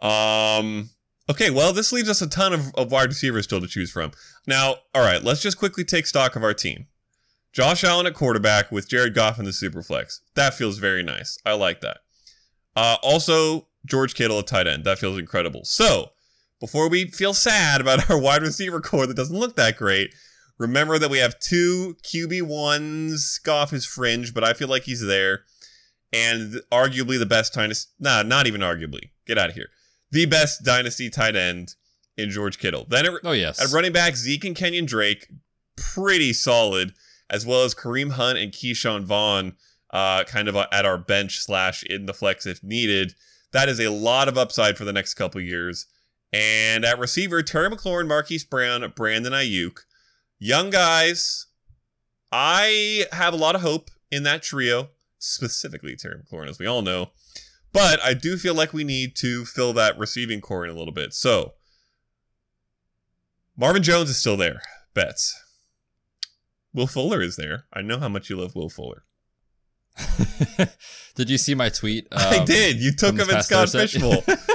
[0.00, 0.90] Um,
[1.28, 4.12] okay, well, this leaves us a ton of, of wide receivers still to choose from.
[4.46, 6.86] Now, all right, let's just quickly take stock of our team.
[7.52, 10.20] Josh Allen at quarterback with Jared Goff in the superflex.
[10.34, 11.38] That feels very nice.
[11.44, 11.98] I like that.
[12.76, 14.84] Uh, also, George Kittle at tight end.
[14.84, 15.64] That feels incredible.
[15.64, 16.10] So,
[16.60, 20.14] before we feel sad about our wide receiver core that doesn't look that great,
[20.58, 23.42] remember that we have two QB1s.
[23.42, 25.40] Goff is fringe, but I feel like he's there
[26.12, 27.90] and arguably the best dynasty.
[27.98, 29.10] Nah, not even arguably.
[29.26, 29.68] Get out of here.
[30.10, 31.74] The best dynasty tight end
[32.16, 32.86] in George Kittle.
[32.88, 35.28] Then at, oh yes, at running back Zeke and Kenyan Drake,
[35.76, 36.94] pretty solid,
[37.28, 39.56] as well as Kareem Hunt and Ke'Shawn Vaughn,
[39.92, 43.14] uh, kind of at our bench slash in the flex if needed.
[43.52, 45.86] That is a lot of upside for the next couple years.
[46.32, 49.80] And at receiver, Terry McLaurin, Marquise Brown, Brandon Aiyuk.
[50.38, 51.46] young guys.
[52.30, 56.82] I have a lot of hope in that trio specifically Terry McLaurin, as we all
[56.82, 57.10] know.
[57.72, 60.92] But I do feel like we need to fill that receiving core in a little
[60.92, 61.14] bit.
[61.14, 61.54] So
[63.56, 64.60] Marvin Jones is still there.
[64.94, 65.38] Betz.
[66.72, 67.64] Will Fuller is there.
[67.72, 69.04] I know how much you love Will Fuller.
[71.16, 72.06] did you see my tweet?
[72.12, 72.76] I um, did.
[72.76, 73.98] You took him in Scott Thursday?
[73.98, 74.22] Fishbowl.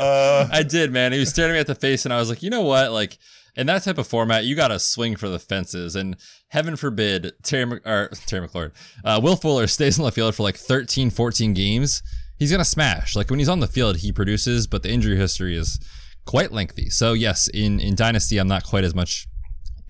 [0.00, 1.12] uh, I did, man.
[1.12, 2.92] He was staring me at the face, and I was like, you know what?
[2.92, 3.18] Like
[3.56, 5.96] in that type of format, you got to swing for the fences.
[5.96, 6.16] And
[6.48, 8.72] heaven forbid, Terry Mc- or Terry McLaurin,
[9.04, 12.02] uh, Will Fuller stays on the field for like 13, 14 games.
[12.38, 13.14] He's gonna smash.
[13.14, 15.78] Like when he's on the field, he produces, but the injury history is
[16.24, 16.88] quite lengthy.
[16.88, 19.26] So yes, in in Dynasty, I'm not quite as much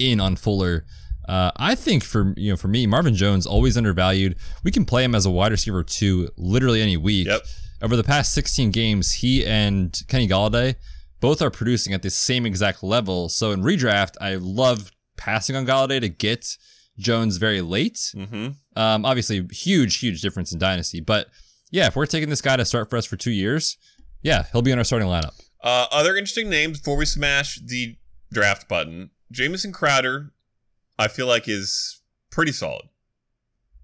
[0.00, 0.84] in on Fuller.
[1.28, 4.34] Uh, I think for you know for me, Marvin Jones always undervalued.
[4.64, 7.28] We can play him as a wide receiver two literally any week.
[7.28, 7.42] Yep.
[7.82, 10.74] Over the past 16 games, he and Kenny Golladay
[11.20, 13.28] both are producing at the same exact level.
[13.28, 16.56] So in redraft, I love passing on Golladay to get
[16.98, 17.98] Jones very late.
[18.14, 21.00] hmm Um, obviously, huge, huge difference in dynasty.
[21.00, 21.28] But
[21.70, 23.76] yeah, if we're taking this guy to start for us for two years,
[24.22, 25.32] yeah, he'll be in our starting lineup.
[25.62, 27.96] Uh, other interesting names before we smash the
[28.32, 29.10] draft button.
[29.30, 30.32] Jamison Crowder,
[30.98, 32.00] I feel like is
[32.30, 32.88] pretty solid.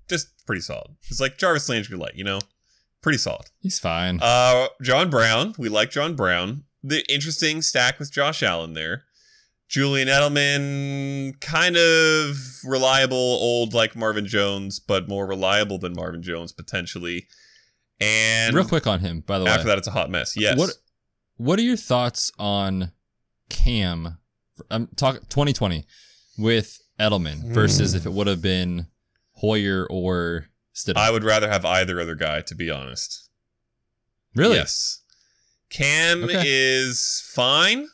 [0.09, 0.97] Just pretty solid.
[1.09, 2.39] It's like Jarvis Landry light, you know?
[3.07, 3.47] Pretty solid.
[3.61, 4.19] He's fine.
[4.21, 6.65] Uh, John Brown, we like John Brown.
[6.83, 9.05] The interesting stack with Josh Allen there.
[9.69, 16.51] Julian Edelman, kind of reliable, old like Marvin Jones, but more reliable than Marvin Jones
[16.51, 17.29] potentially.
[18.01, 19.53] And Real quick on him, by the way.
[19.53, 20.37] after that, it's a hot mess.
[20.37, 20.59] Yes.
[20.59, 20.71] What
[21.37, 22.91] What are your thoughts on
[23.49, 24.19] Cam?
[24.69, 25.87] I'm talking 2020
[26.39, 28.89] with Edelman versus if it would have been
[29.35, 30.97] Hoyer or Stidham.
[30.97, 33.29] I would rather have either other guy, to be honest.
[34.35, 34.57] really?
[34.57, 35.03] Yes.
[35.71, 36.43] Cam Okay.
[36.47, 37.89] is fine.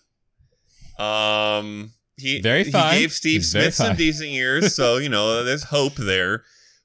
[0.99, 2.95] Um, he Very fine.
[2.95, 6.43] he gave Steve He's Smith some decent years, so you know there's hope there.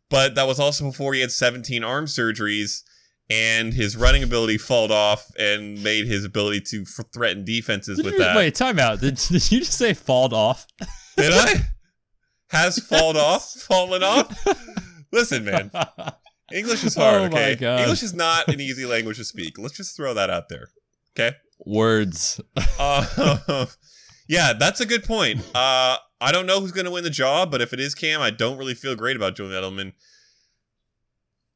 [0.10, 2.84] But that was also before he had 17 arm surgeries,
[3.30, 8.06] and his running ability falled off and made his ability to f- threaten defenses Did
[8.06, 8.36] with you, that.
[8.38, 9.02] Wait, time out.
[9.02, 10.66] Did, did you just say falled off?
[11.18, 11.54] Did I?
[12.50, 13.43] Has fallen off?
[13.52, 14.34] Fallen off?
[15.12, 15.72] Listen, man.
[16.53, 17.53] English is hard, Oh okay?
[17.82, 19.58] English is not an easy language to speak.
[19.58, 20.70] Let's just throw that out there.
[21.18, 21.36] Okay?
[21.66, 22.39] Words.
[22.80, 23.66] Uh,
[24.28, 25.41] yeah, that's a good point.
[25.53, 28.22] Uh, I don't know who's going to win the job, but if it is Cam,
[28.22, 29.93] I don't really feel great about Julian Edelman.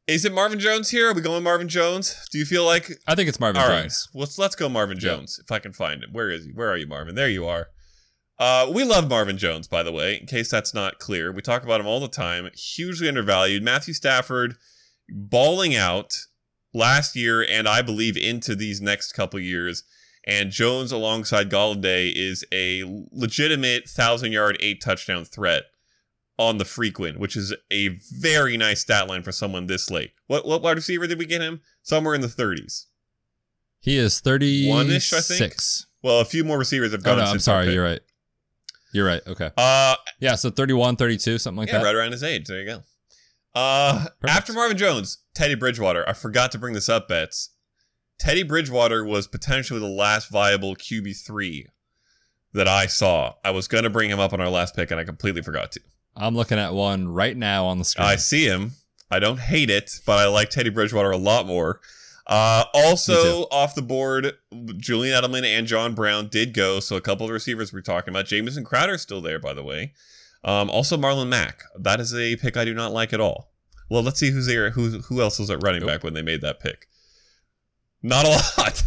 [0.07, 1.09] Is it Marvin Jones here?
[1.09, 2.27] Are we going Marvin Jones?
[2.31, 4.09] Do you feel like I think it's Marvin all right, Jones.
[4.13, 4.99] let's let's go Marvin.
[4.99, 6.09] Jones if I can find him.
[6.11, 6.51] Where is he?
[6.51, 7.15] Where are you, Marvin?
[7.15, 7.67] There you are.
[8.39, 11.31] Uh, we love Marvin Jones, by the way, in case that's not clear.
[11.31, 12.49] We talk about him all the time.
[12.55, 13.61] Hugely undervalued.
[13.63, 14.55] Matthew Stafford
[15.09, 16.25] balling out
[16.73, 19.83] last year, and I believe into these next couple years.
[20.25, 25.63] And Jones alongside Golladay is a legitimate thousand yard, eight touchdown threat
[26.37, 30.11] on the frequent, which is a very nice stat line for someone this late.
[30.27, 31.61] What what wide receiver did we get him?
[31.83, 32.85] Somewhere in the 30s.
[33.79, 34.69] He is 36.
[34.69, 35.55] One-ish, I think.
[36.03, 37.17] Well, a few more receivers have Oh, gone.
[37.17, 37.73] no, I'm sorry.
[37.73, 37.99] You're right.
[38.93, 39.21] You're right.
[39.25, 39.51] Okay.
[39.57, 41.83] Uh, Yeah, so 31, 32, something like yeah, that.
[41.85, 42.45] right around his age.
[42.47, 42.83] There you go.
[43.53, 44.29] Uh, Perfect.
[44.29, 46.07] after Marvin Jones, Teddy Bridgewater.
[46.07, 47.49] I forgot to bring this up, Betz.
[48.19, 51.67] Teddy Bridgewater was potentially the last viable QB three
[52.53, 53.33] that I saw.
[53.43, 55.81] I was gonna bring him up on our last pick, and I completely forgot to.
[56.15, 58.07] I'm looking at one right now on the screen.
[58.07, 58.73] I see him.
[59.09, 61.79] I don't hate it, but I like Teddy Bridgewater a lot more.
[62.27, 64.33] Uh, also off the board,
[64.77, 66.79] Julian Edelman and John Brown did go.
[66.79, 68.25] So a couple of receivers we're talking about.
[68.25, 69.93] Jamison Crowder still there, by the way.
[70.43, 71.63] Um, also Marlon Mack.
[71.77, 73.51] That is a pick I do not like at all.
[73.89, 74.69] Well, let's see who's there.
[74.71, 75.89] Who who else was at running Nope.
[75.89, 76.87] back when they made that pick?
[78.01, 78.83] Not a lot,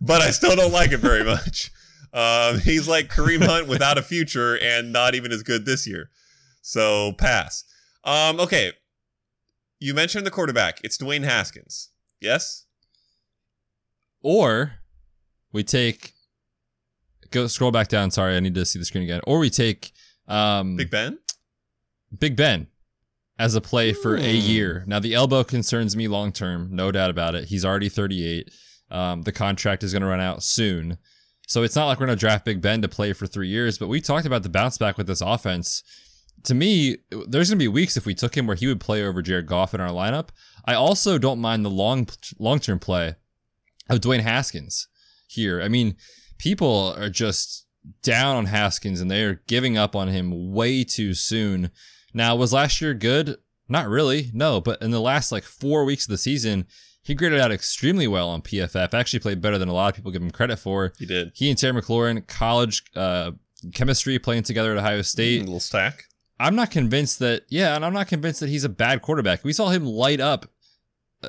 [0.00, 1.70] but I still don't like it very much.
[2.12, 6.10] Um, he's like Kareem Hunt without a future and not even as good this year.
[6.62, 7.64] So pass.
[8.04, 8.72] Um, okay.
[9.78, 10.80] You mentioned the quarterback.
[10.82, 11.90] It's Dwayne Haskins.
[12.20, 12.64] Yes?
[14.28, 14.72] Or
[15.52, 16.12] we take
[17.30, 18.10] go scroll back down.
[18.10, 19.20] Sorry, I need to see the screen again.
[19.24, 19.92] Or we take
[20.26, 21.20] um Big Ben?
[22.18, 22.66] Big Ben
[23.38, 24.46] as a play for a Hmm.
[24.48, 24.84] year.
[24.88, 27.44] Now the elbow concerns me long term, no doubt about it.
[27.50, 28.50] He's already 38.
[28.90, 30.98] Um, the contract is going to run out soon.
[31.46, 33.78] So it's not like we're going to draft Big Ben to play for three years,
[33.78, 35.84] but we talked about the bounce back with this offense.
[36.44, 36.96] To me,
[37.28, 39.46] there's going to be weeks if we took him where he would play over Jared
[39.46, 40.30] Goff in our lineup.
[40.64, 42.08] I also don't mind the long
[42.40, 43.14] long term play
[43.88, 44.88] of Dwayne Haskins
[45.26, 45.60] here.
[45.60, 45.96] I mean,
[46.38, 47.66] people are just
[48.02, 51.70] down on Haskins and they are giving up on him way too soon.
[52.12, 53.36] Now, was last year good?
[53.68, 54.60] Not really, no.
[54.60, 56.66] But in the last like four weeks of the season,
[57.02, 58.92] he graded out extremely well on PFF.
[58.94, 60.92] Actually, played better than a lot of people give him credit for.
[60.98, 61.32] He did.
[61.34, 63.32] He and Terry McLaurin, college uh,
[63.74, 65.40] chemistry, playing together at Ohio A State.
[65.40, 66.04] little stack.
[66.38, 69.42] I'm not convinced that, yeah, and I'm not convinced that he's a bad quarterback.
[69.44, 70.46] We saw him light up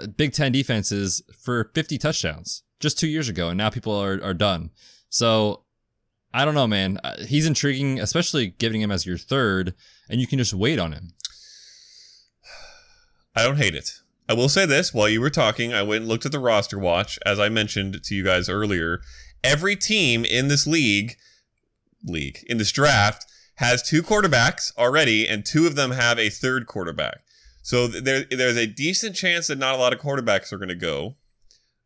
[0.05, 4.33] Big Ten defenses for 50 touchdowns just two years ago, and now people are, are
[4.33, 4.69] done.
[5.09, 5.63] So
[6.33, 6.99] I don't know, man.
[7.03, 9.73] Uh, He's intriguing, especially giving him as your third,
[10.09, 11.13] and you can just wait on him.
[13.35, 13.91] I don't hate it.
[14.29, 16.77] I will say this while you were talking, I went and looked at the roster
[16.77, 19.01] watch, as I mentioned to you guys earlier.
[19.43, 21.15] Every team in this league,
[22.03, 23.25] league, in this draft,
[23.55, 27.21] has two quarterbacks already, and two of them have a third quarterback.
[27.67, 30.73] So there, there's a decent chance that not a lot of quarterbacks are going to
[30.73, 31.17] go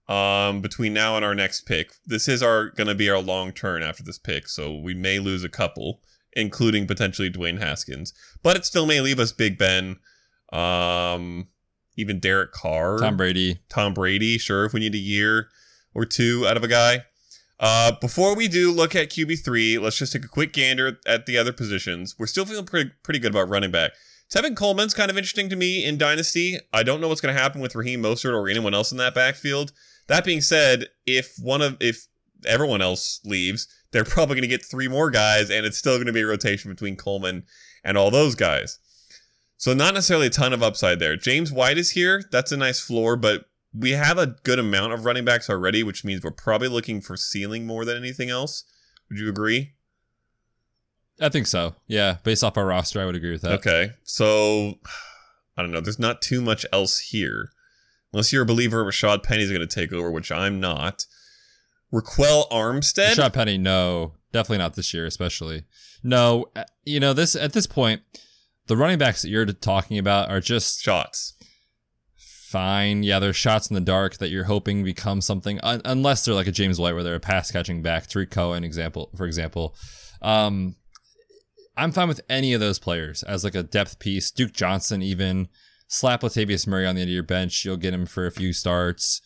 [0.08, 1.94] um, between now and our next pick.
[2.06, 5.18] This is our going to be our long turn after this pick, so we may
[5.18, 6.04] lose a couple,
[6.34, 8.14] including potentially Dwayne Haskins,
[8.44, 9.96] but it still may leave us Big Ben,
[10.54, 11.48] um,
[11.98, 13.62] even Derek Carr, Tom Brady.
[13.68, 14.38] Tom Brady.
[14.38, 15.48] Sure, if we need a year
[15.96, 17.06] or two out of a guy.
[17.60, 21.26] Uh, before we do look at QB three, let's just take a quick gander at
[21.26, 22.14] the other positions.
[22.20, 23.94] We're still feeling pretty pretty good about running back.
[24.34, 26.58] Tevin Coleman's kind of interesting to me in Dynasty.
[26.72, 29.14] I don't know what's going to happen with Raheem Mostert or anyone else in that
[29.14, 29.74] backfield.
[30.08, 32.08] That being said, if one of if
[32.46, 36.08] everyone else leaves, they're probably going to get three more guys, and it's still going
[36.08, 37.44] to be a rotation between Coleman
[37.84, 38.80] and all those guys.
[39.58, 41.18] So not necessarily a ton of upside there.
[41.18, 42.24] James White is here.
[42.32, 46.04] That's a nice floor, but we have a good amount of running backs already, which
[46.04, 48.64] means we're probably looking for ceiling more than anything else.
[49.10, 49.74] Would you agree?
[51.22, 51.76] I think so.
[51.88, 53.60] Yeah, based off our roster, I would agree with that.
[53.60, 53.92] Okay.
[54.04, 54.80] So
[55.56, 55.82] I don't know.
[55.82, 57.52] There's not too much else here.
[58.12, 61.06] Unless you're a believer Rashad Penny's going to take over, which I'm not.
[61.94, 63.14] Ryquell Armstead?
[63.16, 65.64] Rashad Penny, no, definitely not this year, especially.
[66.04, 68.02] No, uh, you know this at this point,
[68.68, 71.36] the running backs that you're talking about are just Shots.
[72.18, 73.04] fine.
[73.04, 76.48] Yeah, they're shots in the dark that you're hoping become something, un- unless they're like
[76.48, 78.08] a James White where they're a pass catching back.
[78.08, 79.76] Tarik Cohen, example, for example.
[80.22, 80.76] Um,
[81.82, 84.30] I'm fine with any of those players as like a depth piece.
[84.30, 85.48] Duke Johnson, even
[85.88, 87.66] slap Latavius Murray on the end of your bench.
[87.66, 89.20] You'll get him for a few starts.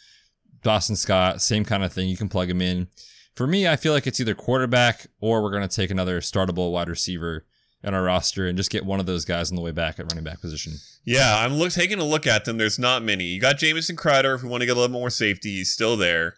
[0.63, 2.07] Boston Scott, same kind of thing.
[2.07, 2.87] You can plug him in.
[3.35, 6.71] For me, I feel like it's either quarterback or we're going to take another startable
[6.71, 7.45] wide receiver
[7.83, 10.09] in our roster and just get one of those guys on the way back at
[10.09, 10.75] running back position.
[11.03, 12.57] Yeah, I'm look, taking a look at them.
[12.57, 13.25] There's not many.
[13.25, 14.35] You got Jamison Crowder.
[14.35, 16.35] If we want to get a little more safety, he's still there.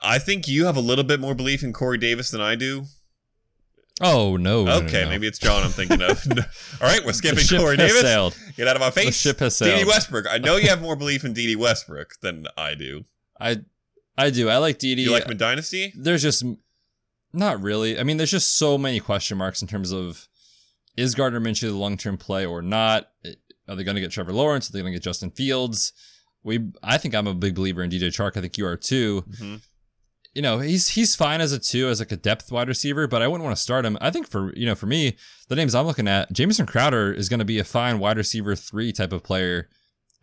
[0.00, 2.84] I think you have a little bit more belief in Corey Davis than I do.
[4.00, 4.64] Oh no!
[4.64, 5.08] no, no, Okay, no.
[5.10, 6.24] maybe it's Jon I'm thinking of.
[6.80, 8.02] All right, we're the skipping ship Corey has Davis.
[8.02, 8.38] sailed.
[8.56, 9.06] Get out of my face.
[9.06, 9.86] The ship has Dede sailed.
[9.88, 10.26] Westbrook.
[10.30, 13.04] I know you have more belief in Dede Westbrook than I do.
[13.40, 13.58] I,
[14.16, 14.48] I do.
[14.48, 14.98] I like Dede.
[14.98, 15.92] You like him Dynasty?
[15.96, 16.44] there's just
[17.32, 17.98] not really.
[17.98, 20.28] I mean, there's just so many question marks in terms of
[20.96, 23.08] is Gardner Minshew the long term play or not?
[23.68, 24.68] Are they going to get Trevor Lawrence?
[24.68, 25.92] Are they going to get Justin Fields?
[26.42, 28.36] We, I think I'm a big believer in DJ Chark.
[28.36, 29.24] I think you are too.
[29.40, 29.60] Mhm.
[30.38, 33.22] You know, he's he's fine as a two, as like a depth wide receiver, but
[33.22, 33.98] I wouldn't want to start him.
[34.00, 35.16] I think for you know, for me,
[35.48, 38.54] the names I'm looking at, Jamison Crowder is going to be a fine wide receiver
[38.54, 39.68] three type of player.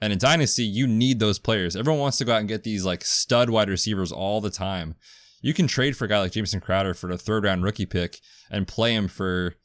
[0.02, 1.76] And in Dynasty, you need those players.
[1.76, 4.96] Everyone wants to go out and get these like stud wide receivers all the time.
[5.42, 8.22] You can trade for a guy like Jamison Crowder for a third round rookie pick
[8.50, 9.56] and play him for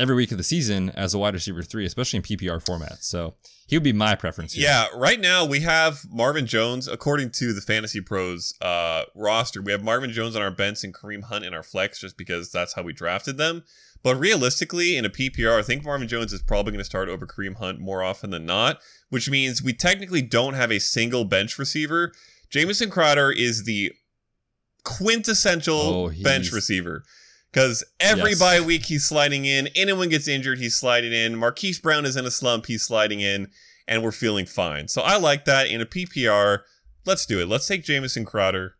[0.00, 3.04] every week of the season as a wide receiver three, especially in PPR format.
[3.04, 3.34] So
[3.66, 4.54] he would be my preference.
[4.54, 4.64] Here.
[4.64, 9.72] Yeah, right now we have Marvin Jones, according to the Fantasy Pros uh, roster, we
[9.72, 12.72] have Marvin Jones on our bench and Kareem Hunt in our flex just because that's
[12.74, 13.62] how we drafted them.
[14.02, 17.26] But realistically, in a PPR, I think Marvin Jones is probably going to start over
[17.26, 18.80] Kareem Hunt more often than not,
[19.10, 22.12] which means we technically don't have a single bench receiver.
[22.48, 23.92] Jamison Crowder is the
[24.84, 27.04] quintessential Oh, bench receiver.
[27.52, 28.38] Because every Yes.
[28.38, 29.68] bye week he's sliding in.
[29.74, 31.36] Anyone gets injured, he's sliding in.
[31.36, 33.50] Marquise Brown is in a slump, he's sliding in,
[33.88, 34.86] and we're feeling fine.
[34.88, 36.60] So I like that in a PPR.
[37.04, 37.48] Let's do it.
[37.48, 38.76] Let's take Jamison Crowder,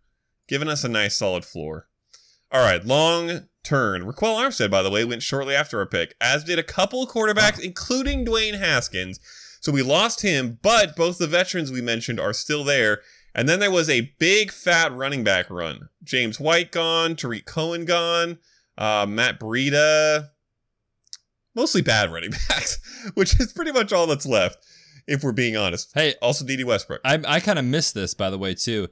[0.47, 1.89] giving us a nice solid floor.
[2.53, 4.03] All right, long turn.
[4.03, 7.61] Ryquell Armstead, by the way, went shortly after our pick, as did a couple quarterbacks,
[7.61, 9.19] including Dwayne Haskins.
[9.61, 13.01] So we lost him, but both the veterans we mentioned are still there.
[13.35, 15.89] And then there was a big fat running back run.
[16.03, 18.39] James White gone, Tarik Cohen gone,
[18.81, 20.31] uh, Matt Breida.
[21.55, 22.79] Mostly bad running backs,
[23.15, 24.59] which is pretty much all that's left,
[25.07, 25.91] if we're being honest.
[25.95, 27.01] Hey, Also, Dede Westbrook.
[27.05, 28.89] I I kind of missed this by the way too.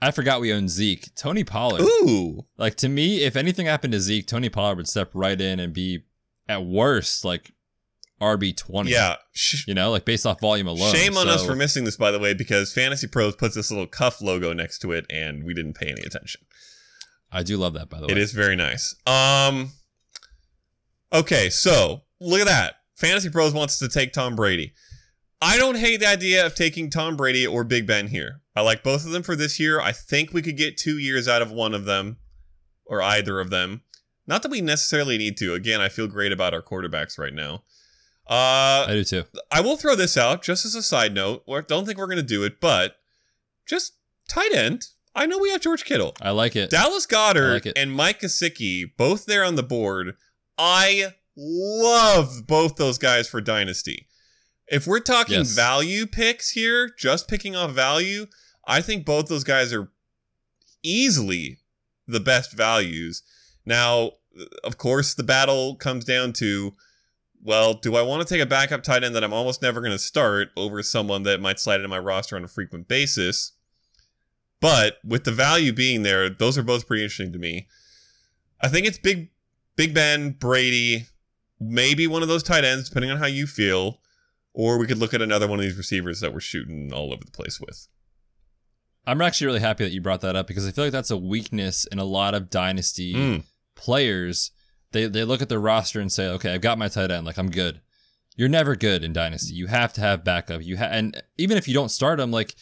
[0.00, 1.14] I forgot we own Zeke.
[1.14, 1.80] Tony Pollard.
[1.82, 2.46] Ooh.
[2.58, 5.72] Like to me, if anything happened to Zeke, Tony Pollard would step right in and
[5.72, 6.04] be
[6.48, 7.52] at worst like
[8.20, 8.90] RB twenty.
[8.92, 9.16] Yeah.
[9.32, 10.94] Sh- You know, like based off volume alone.
[10.94, 13.86] Shame on us for missing this, by the way, because Fantasy Pros puts this little
[13.86, 16.42] cuff logo next to it, and we didn't pay any attention.
[17.34, 18.12] I do love that by the way.
[18.12, 18.94] It is very nice.
[19.06, 19.72] Um.
[21.12, 22.76] Okay, so look at that.
[22.96, 24.72] Fantasy Pros wants to take Tom Brady.
[25.42, 28.40] I don't hate the idea of taking Tom Brady or Big Ben here.
[28.56, 29.80] I like both of them for this year.
[29.80, 32.16] I think we could get two years out of one of them,
[32.86, 33.82] or either of them.
[34.26, 35.54] Not that we necessarily need to.
[35.54, 37.64] Again, I feel great about our quarterbacks right now.
[38.26, 39.24] Uh, I do too.
[39.52, 41.44] I will throw this out just as a side note.
[41.48, 42.96] I don't think we're going to do it, but
[43.66, 43.94] just
[44.28, 44.86] tight end.
[45.14, 46.14] I know we have George Kittle.
[46.20, 46.70] I like it.
[46.70, 50.16] Dallas Goedert like and Mike Gesicki, both there on the board.
[50.58, 54.08] I love both those guys for Dynasty.
[54.66, 55.50] If we're talking Yes.
[55.52, 58.26] value picks here, just picking off value,
[58.66, 59.90] I think both those guys are
[60.82, 61.58] easily
[62.06, 63.22] the best values.
[63.64, 64.12] Now,
[64.62, 66.74] of course, the battle comes down to
[67.46, 69.92] well, do I want to take a backup tight end that I'm almost never going
[69.92, 73.52] to start over someone that might slide into my roster on a frequent basis?
[74.64, 77.66] But with the value being there, those are both pretty interesting to me.
[78.62, 79.28] I think it's Big
[79.76, 81.04] Big Ben, Brady,
[81.60, 84.00] maybe one of those tight ends, depending on how you feel.
[84.54, 87.22] Or we could look at another one of these receivers that we're shooting all over
[87.26, 87.88] the place with.
[89.06, 91.16] I'm actually really happy that you brought that up because I feel like that's a
[91.18, 93.44] weakness in a lot of dynasty Mm.
[93.74, 94.50] players.
[94.92, 97.26] They they look at their roster and say, "Okay, I've got my tight end.
[97.26, 97.82] Like I'm good."
[98.34, 99.52] You're never good in dynasty.
[99.54, 100.62] You have to have backup.
[100.62, 102.54] You ha- and even if you don't start them, like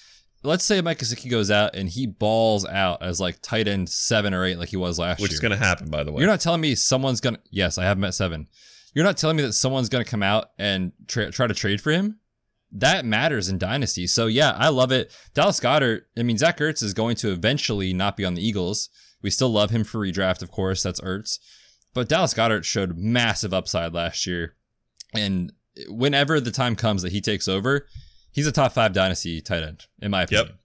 [0.42, 4.34] let's say Mike Gesicki goes out and he balls out as like tight end seven
[4.34, 5.36] or eight, like he was last Which year.
[5.36, 6.20] is going to happen, by the way.
[6.20, 7.38] You're not telling me someone's gonna.
[7.50, 8.48] Yes, I have him at seven.
[8.94, 11.90] You're not telling me that someone's gonna come out and tra- try to trade for
[11.92, 12.18] him.
[12.70, 14.06] That matters in dynasty.
[14.06, 15.12] So yeah, I love it.
[15.34, 16.02] Dallas Goedert.
[16.16, 18.88] I mean, Zach Ertz is going to eventually not be on the Eagles.
[19.20, 20.82] We still love him for redraft, of course.
[20.82, 21.38] That's Ertz.
[21.94, 24.56] But Dallas Goedert showed massive upside last year,
[25.14, 25.52] and
[25.88, 27.86] whenever the time comes that he takes over,
[28.32, 30.30] he's a top five dynasty tight end in my Yep.
[30.32, 30.58] opinion.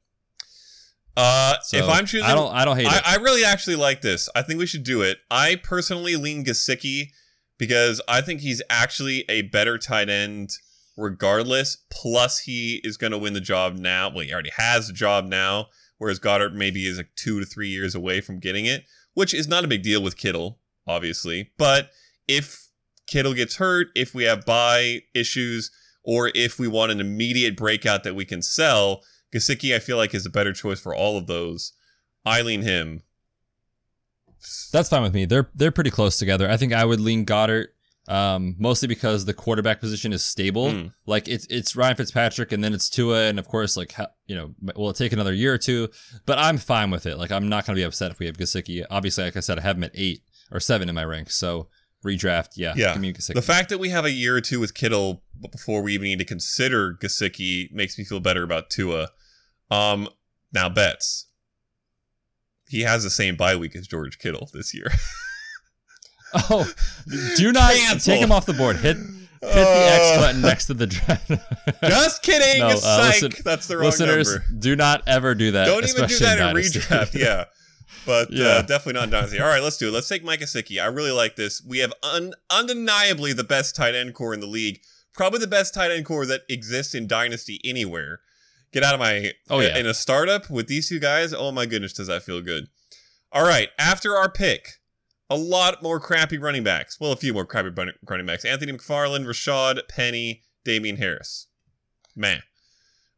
[1.15, 2.53] uh, So if I'm choosing, I don't.
[2.53, 3.03] I don't hate I, it.
[3.05, 4.29] I really actually like this.
[4.35, 5.19] I think we should do it.
[5.31, 7.09] I personally lean Gesicki
[7.57, 10.51] because I think he's actually a better tight end
[10.95, 11.77] regardless.
[11.91, 14.09] Plus, he is going to win the job now.
[14.09, 17.69] Well, he already has the job now, whereas Goedert maybe is like two to three
[17.69, 21.51] years away from getting it, which is not a big deal with Kittle, obviously.
[21.57, 21.89] But
[22.27, 22.69] if
[23.07, 25.71] Kittle gets hurt, if we have buy issues,
[26.07, 29.03] or if we want an immediate breakout that we can sell,
[29.35, 31.73] Gesicki, I feel like, is a better choice for all of those.
[32.25, 33.03] I lean him.
[34.71, 35.25] That's fine with me.
[35.25, 36.49] They're they're pretty close together.
[36.49, 37.67] I think I would lean Goedert,
[38.07, 40.67] um, mostly because the quarterback position is stable.
[40.67, 40.93] Mm.
[41.05, 43.93] Like it's it's Ryan Fitzpatrick, and then it's Tua, and of course, like
[44.27, 45.89] you know, will it take another year or two?
[46.25, 47.17] But I'm fine with it.
[47.17, 48.85] Like I'm not gonna be upset if we have Gesicki.
[48.89, 51.31] Obviously, like I said, I have him at eight or seven in my rank.
[51.31, 51.67] So
[52.05, 52.93] redraft, yeah, Yeah.
[52.93, 53.33] give me Gesicki.
[53.33, 56.19] The fact that we have a year or two with Kittle before we even need
[56.19, 59.09] to consider Gesicki makes me feel better about Tua.
[59.69, 60.07] Um,
[60.53, 61.25] now Betz.
[62.69, 64.91] He has the same bye week as George Kittle this year.
[66.49, 66.71] oh,
[67.37, 68.13] do not Cancel.
[68.13, 68.75] take him off the board.
[68.77, 69.05] Hit hit
[69.41, 71.29] the X button next to the draft.
[71.83, 72.59] Just kidding.
[72.61, 73.21] No, uh, Psych.
[73.21, 74.45] listen- That's the wrong Listeners, number.
[74.59, 75.65] do not ever do that.
[75.65, 77.13] Don't even do that in redraft.
[77.13, 77.45] Yeah.
[78.05, 78.45] But Yeah.
[78.47, 79.39] Uh, definitely not in Dynasty.
[79.39, 79.91] All right, let's do it.
[79.91, 80.81] Let's take Mike Gesicki.
[80.81, 81.61] I really like this.
[81.65, 84.81] We have un- undeniably the best tight end core in the league.
[85.13, 88.19] Probably the best tight end core that exists in Dynasty anywhere.
[88.71, 89.31] Get out of my.
[89.49, 89.77] Oh, yeah.
[89.77, 92.67] In a startup with these two guys, oh my goodness, does that feel good.
[93.31, 94.75] All right, after our pick,
[95.29, 96.99] a lot more crappy running backs.
[96.99, 97.69] Well, a few more crappy
[98.07, 98.45] running backs.
[98.45, 101.47] Anthony McFarland, Rashad Penny, Damien Harris.
[102.15, 102.43] Man.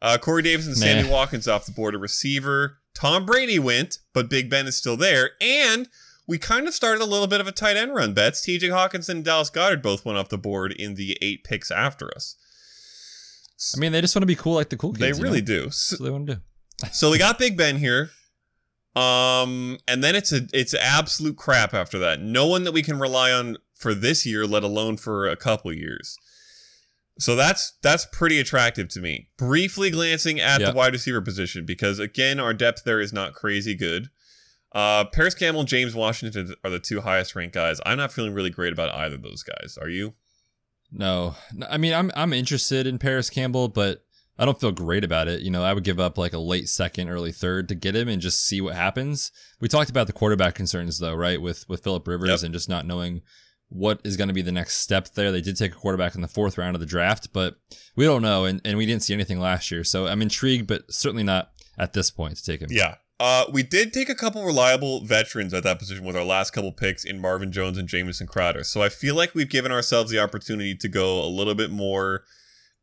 [0.02, 1.10] Uh, Corey Davis and Sammy.
[1.10, 2.78] Watkins off the board, a receiver.
[3.00, 5.32] Tom Brady went, but Big Ben is still there.
[5.40, 5.88] And
[6.28, 8.46] we kind of started a little bit of a tight end run Betz.
[8.46, 12.14] TJ Hockenson and Dallas Goedert both went off the board in the eight picks after
[12.14, 12.36] us.
[13.76, 15.00] I mean, they just want to be cool like the cool kids.
[15.00, 15.46] they you really know?
[15.46, 15.70] do.
[15.72, 16.42] So, they want to do.
[16.92, 18.10] so we got Big Ben here.
[18.96, 22.22] Um, and then it's a it's absolute crap after that.
[22.22, 25.72] No one that we can rely on for this year, let alone for a couple
[25.72, 26.18] years.
[27.20, 29.30] So that's that's pretty attractive to me.
[29.38, 30.72] Briefly glancing at Yep.
[30.72, 34.08] the wide receiver position because again, our depth there is not crazy good.
[34.74, 37.82] Uh, Parris Campbell and James Washington are the two highest ranked guys.
[37.86, 39.78] I'm not feeling really great about either of those guys.
[39.82, 40.14] Are you?
[40.92, 44.04] No, No, I mean, I'm I'm interested in Parris Campbell, but
[44.38, 45.42] I don't feel great about it.
[45.42, 48.08] You know, I would give up like a late second, early third to get him
[48.08, 49.32] and just see what happens.
[49.60, 51.42] We talked about the quarterback concerns though, right?
[51.42, 52.44] With with Philip Rivers Yep.
[52.44, 53.22] and just not knowing
[53.70, 55.32] what is going to be the next step there.
[55.32, 57.56] They did take a quarterback in the fourth round of the draft, but
[57.96, 59.84] we don't know, and, and we didn't see anything last year.
[59.84, 62.70] So I'm intrigued, but certainly not at this point to take him.
[62.72, 62.96] Yeah.
[63.20, 66.72] Uh, we did take a couple reliable veterans at that position with our last couple
[66.72, 68.64] picks in Marvin Jones and Jamison Crowder.
[68.64, 72.24] So I feel like we've given ourselves the opportunity to go a little bit more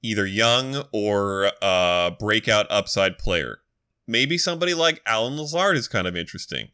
[0.03, 3.61] either young or uh, breakout upside player.
[4.07, 6.68] Maybe somebody like Allen Lazard is kind of interesting.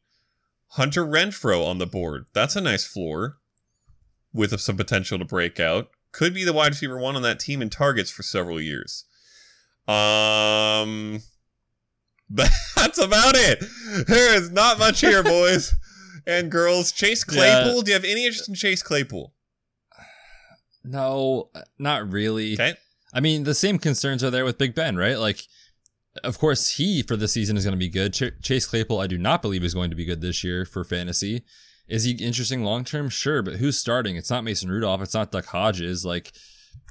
[0.70, 2.26] Hunter Renfrow on the board.
[2.34, 3.38] That's a nice floor
[4.33, 5.89] with some potential to break out.
[6.12, 9.05] Could be the wide receiver one on that team in targets for several years.
[9.89, 11.22] Um,
[12.30, 13.64] but that's about it.
[14.07, 15.74] There is not much here, boys
[16.26, 16.93] and girls.
[16.93, 17.35] Chase Yeah.
[17.64, 17.83] Claypool.
[17.83, 19.33] Do you have any interest in Chase Claypool?
[20.85, 22.55] No, not really.
[22.55, 22.74] Okay.
[23.14, 25.18] I mean, the same concerns are there with Big Ben, right?
[25.18, 25.47] Like,
[26.24, 28.12] of course, he for this season is going to be good.
[28.12, 30.83] Ch- Chase Claypool, I do not believe is going to be good this year for
[30.85, 31.45] fantasy.
[31.93, 33.11] Is he interesting long term?
[33.11, 34.16] Sure, but who's starting?
[34.16, 35.03] It's not Mason Rudolph.
[35.03, 36.07] It's not Duck Hodges.
[36.07, 36.32] Like,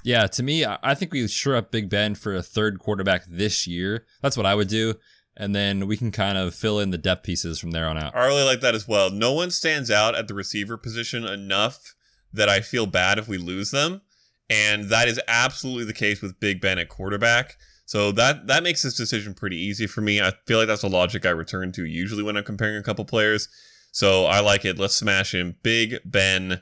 [0.04, 3.66] Yeah, to me, I think we sure up Big Ben for a third quarterback this
[3.66, 4.06] year.
[4.22, 4.94] That's what I would do.
[5.36, 8.14] And then we can kind of fill in the depth pieces from there on out.
[8.14, 9.10] I really like that as well.
[9.10, 11.94] No one stands out at the receiver position enough
[12.32, 14.02] that I feel bad if we lose them.
[14.48, 17.56] And that is absolutely the case with Big Ben at quarterback.
[17.86, 20.20] So that that makes this decision pretty easy for me.
[20.20, 23.04] I feel like that's a logic I return to usually when I'm comparing a couple
[23.04, 23.48] players.
[23.92, 24.78] So I like it.
[24.78, 25.56] Let's smash him.
[25.62, 26.60] Big Ben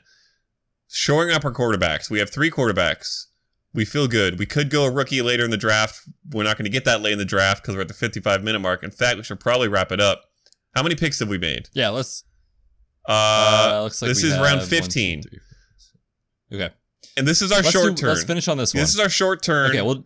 [0.87, 2.09] shoring up our quarterbacks.
[2.09, 3.27] We have three quarterbacks.
[3.73, 4.37] We feel good.
[4.37, 6.01] We could go a rookie later in the draft.
[6.29, 8.43] We're not going to get that late in the draft because we're at the 55
[8.43, 8.83] minute mark.
[8.83, 10.25] In fact, we should probably wrap it up.
[10.75, 11.69] How many picks have we made?
[11.73, 12.23] Yeah, let's.
[13.07, 15.23] Uh, Uh, looks like this is round 15.
[15.23, 15.39] three, four,
[15.77, 15.91] six.
[16.53, 16.73] Okay,
[17.17, 18.09] and this is our let's, short do- turn.
[18.09, 18.81] let's finish on this one.
[18.81, 19.69] This is our short turn.
[19.71, 20.05] okay, we'll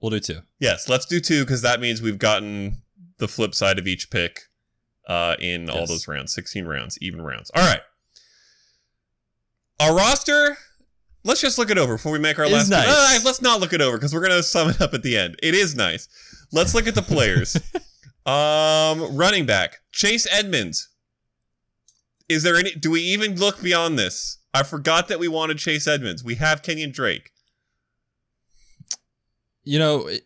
[0.00, 0.40] we'll do two.
[0.60, 2.82] yes, let's do two because that means we've gotten
[3.18, 4.42] the flip side of each pick
[5.08, 7.50] uh, in all those rounds 16 rounds, even rounds.
[7.54, 7.80] All right.
[9.80, 10.58] Our roster,
[11.24, 12.88] let's just look it over before we make our Is last nice.
[12.88, 15.16] Uh, let's not look it over because we're going to sum it up at the
[15.16, 15.36] end.
[15.42, 16.08] It is nice.
[16.52, 17.56] Let's look at the players.
[18.26, 20.88] um, running back, Chase Edmonds.
[22.28, 24.38] Is there any, do we even look beyond this?
[24.52, 26.22] I forgot that we wanted Chase Edmonds.
[26.24, 27.30] We have Kenyan Drake.
[29.64, 30.24] you know, it-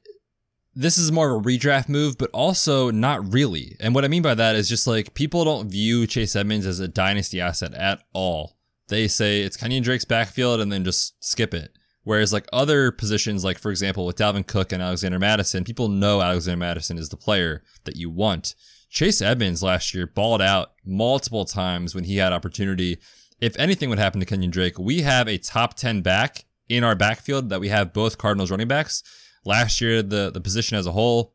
[0.75, 3.77] this is more of a redraft move, but also not really.
[3.81, 6.81] And what I mean by that is just like people don't view Chase Edmonds as
[6.81, 8.57] a dynasty asset at all.
[8.89, 11.77] They say it's Kenyan Drake's backfield and then just skip it.
[12.05, 16.21] Whereas like other positions, like for example with Dalvin Cook and Alexander Mattison, people know
[16.21, 18.55] Alexander Mattison is the player that you want.
[18.91, 22.99] Chase Edmonds last year balled out multiple times when he had opportunity.
[23.41, 26.95] If anything would happen to Kenyan Drake, we have a top 10 back in our
[26.95, 29.03] backfield that we have both Cardinals running backs.
[29.45, 31.35] Last year, the, the position as a whole,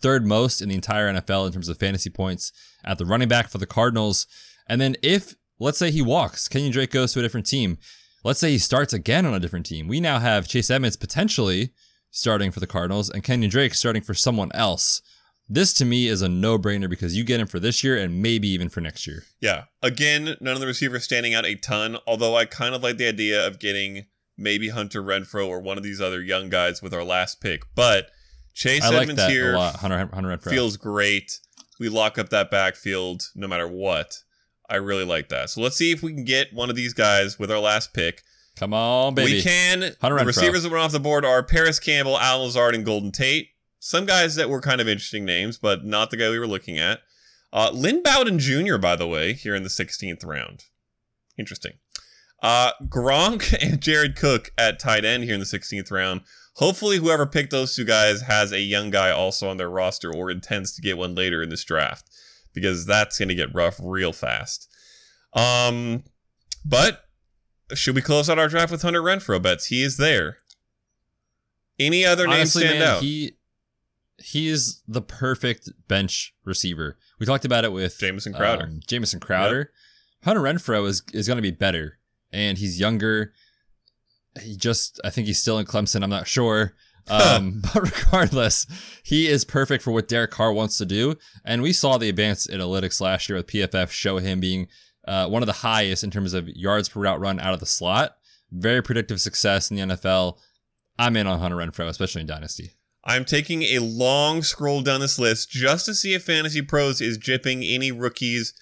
[0.00, 2.52] third most in the entire NFL in terms of fantasy points
[2.84, 4.26] at the running back for the Cardinals.
[4.68, 7.78] And then if, let's say he walks, Kenyan Drake goes to a different team.
[8.24, 9.88] Let's say he starts again on a different team.
[9.88, 11.72] We now have Chase Edmonds potentially
[12.10, 15.02] starting for the Cardinals and Kenyan Drake starting for someone else.
[15.48, 18.20] This to me is a no brainer because you get him for this year and
[18.20, 19.24] maybe even for next year.
[19.40, 19.64] Yeah.
[19.82, 23.08] Again, none of the receivers standing out a ton, although I kind of like the
[23.08, 24.06] idea of getting
[24.38, 27.62] maybe Hunter Renfrow or one of these other young guys with our last pick.
[27.74, 28.10] But
[28.54, 29.56] Chase I Edmonds that here.
[29.56, 30.50] Hunter, Hunter Renfrow.
[30.50, 31.40] feels great.
[31.78, 34.22] We lock up that backfield no matter what.
[34.70, 35.50] I really like that.
[35.50, 38.22] So let's see if we can get one of these guys with our last pick.
[38.56, 39.34] Come on, baby.
[39.34, 39.94] We can.
[40.00, 43.12] Hunter the receivers that went off the board are Parris Campbell, Al Lazard, and Golden
[43.12, 43.50] Tate.
[43.78, 46.78] Some guys that were kind of interesting names, but not the guy we were looking
[46.78, 47.00] at.
[47.52, 50.64] Uh, Lynn Bowden Jr., by the way, here in the 16th round.
[51.38, 51.74] Interesting.
[52.42, 56.22] Uh, Gronk and Jared Cook at tight end here in the 16th round.
[56.54, 60.30] Hopefully, whoever picked those two guys has a young guy also on their roster or
[60.30, 62.10] intends to get one later in this draft
[62.52, 64.68] because that's going to get rough real fast.
[65.34, 66.02] Um,
[66.64, 67.04] but
[67.74, 69.66] should we close out our draft with Hunter Renfrow Betz?
[69.66, 70.38] He is there.
[71.78, 73.02] Any other names stand man, out?
[73.02, 73.36] he
[74.20, 76.98] he is the perfect bench receiver.
[77.20, 78.64] We talked about it with Jamison Crowder.
[78.64, 79.70] um, Jamison Crowder.
[80.24, 81.98] Hunter Renfrow is is going to be better,
[82.32, 83.32] and he's younger.
[84.40, 86.02] He just, I think he's still in Clemson.
[86.02, 86.74] I'm not sure.
[87.10, 88.66] Um, but regardless,
[89.02, 91.16] he is perfect for what Derek Carr wants to do.
[91.42, 94.68] And we saw the advanced analytics last year with PFF show him being
[95.06, 97.66] uh, one of the highest in terms of yards per route run out of the
[97.66, 98.16] slot.
[98.52, 100.36] Very predictive success in the NFL.
[100.98, 102.72] I'm in on Hunter Renfrow, especially in Dynasty.
[103.04, 107.16] I'm taking a long scroll down this list just to see if Fantasy Pros is
[107.16, 108.52] jipping any rookies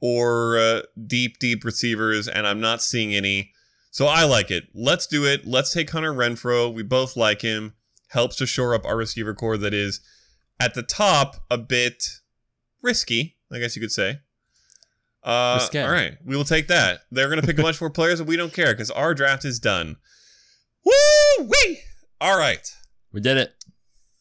[0.00, 3.52] or uh, deep, deep receivers, and I'm not seeing any.
[3.90, 4.64] So I like it.
[4.74, 5.46] Let's do it.
[5.46, 6.72] Let's take Hunter Renfrow.
[6.72, 7.74] We both like him.
[8.08, 10.00] Helps to shore up our receiver core that is
[10.60, 12.04] at the top a bit
[12.82, 14.20] risky, I guess you could say.
[15.24, 17.00] Uh, all right, we will take that.
[17.10, 19.44] They're going to pick a bunch more players, and we don't care because our draft
[19.44, 19.96] is done.
[20.84, 20.92] Woo
[21.48, 21.80] wee!
[22.20, 22.64] All right.
[23.12, 23.52] We did it.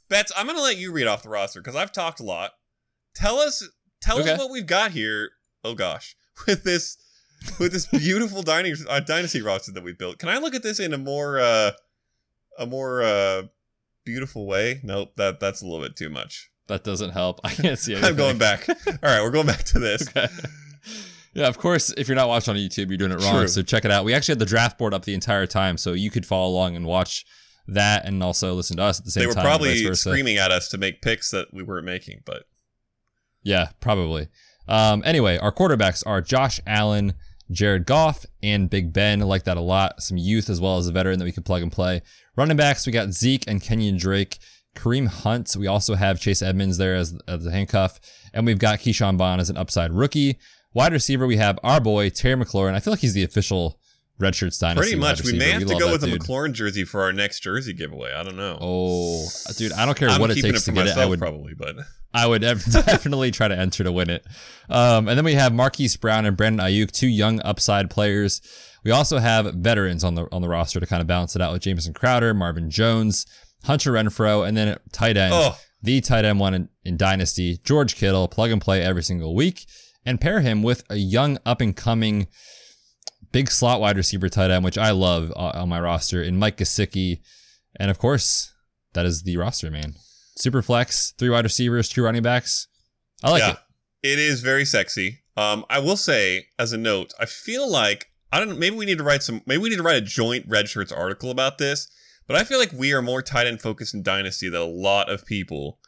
[0.10, 2.52] Betz, I'm gonna let you read off the roster because I've talked a lot.
[3.16, 3.68] Tell us,
[4.02, 4.32] tell Okay.
[4.32, 5.30] us what we've got here.
[5.66, 6.16] Oh gosh,
[6.48, 6.98] with this,
[7.60, 10.20] with this beautiful dynasty, uh, dynasty roster that we built.
[10.20, 11.72] Can I look at this in a more, uh,
[12.58, 13.44] a more uh,
[14.06, 14.80] beautiful way?
[14.84, 16.50] Nope, that that's a little bit too much.
[16.68, 17.42] That doesn't help.
[17.44, 18.12] I can't see anything.
[18.12, 18.68] I'm going back.
[18.70, 20.08] All right, we're going back to this.
[20.08, 20.28] Okay.
[21.34, 23.36] Yeah, of course, if you're not watching on YouTube, you're doing it wrong.
[23.36, 23.48] True.
[23.50, 24.06] So check it out.
[24.06, 26.78] We actually had the draft board up the entire time, so you could follow along
[26.78, 27.26] and watch
[27.68, 29.24] that and also listen to us at the same time.
[29.24, 29.46] They were time.
[29.46, 32.44] probably screaming at us to make picks that we weren't making, but
[33.44, 34.30] Yeah, probably.
[34.68, 37.14] Um, anyway, our quarterbacks are Josh Allen,
[37.52, 39.22] Jared Goff, and Big Ben.
[39.22, 40.02] I like that a lot.
[40.02, 42.02] Some youth as well as a veteran that we can plug and play.
[42.36, 44.40] Running backs, we got Zeke and Kenyan Drake.
[44.76, 45.56] Kareem Hunt.
[45.58, 48.00] We also have Chase Edmonds there as, as a handcuff.
[48.34, 50.38] And we've got Ke'Shawn Vaughn as an upside rookie.
[50.74, 52.74] Wide receiver, we have our boy, Terry McLaurin.
[52.74, 53.80] I feel like he's the official
[54.18, 54.82] Red Shirts Dynasty.
[54.82, 55.24] Pretty much.
[55.24, 56.22] We may have to go with a dude.
[56.22, 58.14] McLaurin jersey for our next jersey giveaway.
[58.14, 58.58] I don't know.
[58.62, 60.98] Oh, dude, I don't care I'm what it takes it to get it.
[60.98, 61.76] I would probably, but
[62.14, 64.26] I would definitely try to enter to win it.
[64.70, 68.42] Um, and then we have Marquise Brown and Brandon Aiyuk, two young upside players.
[68.86, 71.52] We also have veterans on the on the roster to kind of balance it out
[71.52, 73.26] with Jamison Crowder, Marvin Jones,
[73.66, 77.96] Hunter Renfrow, and then tight end, oh, the tight end one in, in Dynasty, George
[77.96, 79.66] Kittle, plug and play every single week,
[80.06, 82.28] and pair him with a young up and coming
[83.36, 86.56] big slot wide receiver tight end, which I love uh, on my roster, in Mike
[86.56, 87.20] Gesicki.
[87.78, 88.54] And of course,
[88.94, 89.96] that is the roster, man.
[90.38, 92.68] Super flex, three wide receivers, two running backs.
[93.22, 93.52] I like yeah.
[93.52, 93.58] it.
[94.14, 95.20] It is very sexy.
[95.36, 98.58] Um, I will say, as a note, I feel like I don't.
[98.58, 99.42] Maybe we need to write some.
[99.46, 101.90] Maybe we need to write a joint Red Shirts article about this.
[102.28, 105.10] But I feel like we are more tight end focused in Dynasty than a lot
[105.10, 105.80] of people.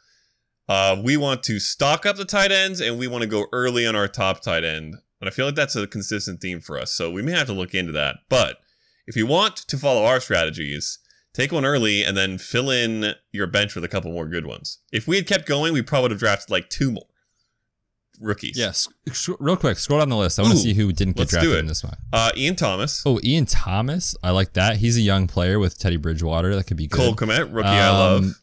[0.68, 3.86] Uh, we want to stock up the tight ends, and we want to go early
[3.86, 4.96] on our top tight end.
[5.20, 6.92] And I feel like that's a consistent theme for us.
[6.92, 8.16] So we may have to look into that.
[8.28, 8.58] But
[9.06, 10.98] if you want to follow our strategies,
[11.34, 14.78] take one early and then fill in your bench with a couple more good ones.
[14.92, 17.06] If we had kept going, we probably would have drafted like two more
[18.20, 18.56] rookies.
[18.56, 18.88] Yes.
[19.12, 20.38] Sc- Real quick, scroll down the list.
[20.38, 21.96] I want to see who didn't get drafted in this one.
[22.12, 24.16] Uh, Ian Thomas, Oh, Ian Thomas.
[24.22, 24.76] I like that.
[24.78, 26.54] He's a young player with Teddy Bridgewater.
[26.54, 26.96] That could be good.
[26.98, 28.22] Cole Kmet, rookie I love.
[28.24, 28.34] Um,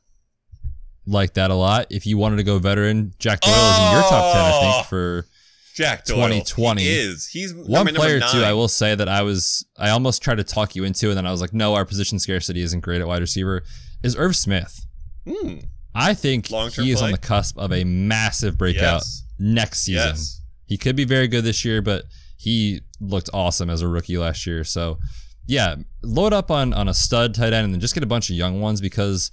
[1.06, 1.88] Like that a lot.
[1.92, 4.62] If you wanted to go veteran, Jack Doyle is in your top 10, I Oh!
[4.78, 5.28] think, for
[5.76, 6.16] Jack Doyle.
[6.28, 6.82] 2020.
[6.82, 7.28] He is.
[7.28, 8.44] He's one player too.
[8.44, 11.26] I will say that I was I almost tried to talk you into, and then
[11.28, 13.64] I was like, no, our position scarcity isn't great at wide receiver.
[14.04, 14.86] Is Irv Smith?
[15.28, 15.56] Hmm.
[15.94, 17.06] I think Long-term he is play?
[17.08, 19.24] on the cusp of a massive breakout Yes.
[19.40, 20.10] next season.
[20.10, 20.42] Yes.
[20.66, 22.04] He could be very good this year, but
[22.38, 24.64] he looked awesome as a rookie last year.
[24.64, 25.00] So,
[25.48, 28.30] yeah, load up on on a stud tight end and then just get a bunch
[28.30, 29.32] of young ones because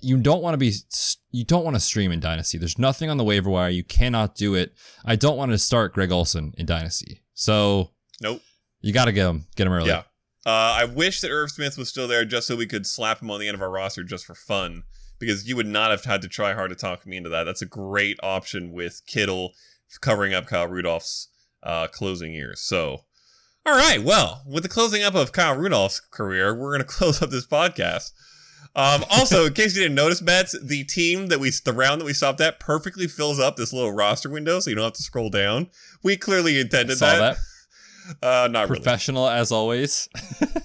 [0.00, 0.72] you don't want to be
[1.30, 2.58] you don't want to stream in dynasty.
[2.58, 3.68] There's nothing on the waiver wire.
[3.70, 4.72] You cannot do it.
[5.04, 7.22] I don't want to start Greg Olsen in dynasty.
[7.34, 7.90] So
[8.20, 8.40] Nope.
[8.80, 9.88] you got to get him get him early.
[9.88, 10.02] Yeah.
[10.46, 13.30] Uh, I wish that Irv Smith was still there just so we could slap him
[13.30, 14.84] on the end of our roster just for fun
[15.18, 17.44] because you would not have had to try hard to talk me into that.
[17.44, 19.52] That's a great option with Kittle
[20.00, 21.28] covering up Kyle Rudolph's
[21.62, 22.60] uh, closing years.
[22.60, 23.04] So,
[23.66, 24.02] all right.
[24.02, 27.46] Well, with the closing up of Kyle Rudolph's career, we're going to close up this
[27.46, 28.12] podcast.
[28.78, 32.04] Um, also, in case you didn't notice, Betz, the team that we, the round that
[32.04, 35.02] we stopped at perfectly fills up this little roster window so you don't have to
[35.02, 35.68] scroll down.
[36.04, 37.36] We clearly intended Saw that.
[37.36, 37.36] that.
[38.22, 38.80] Uh, not really.
[38.80, 40.08] Professional as always.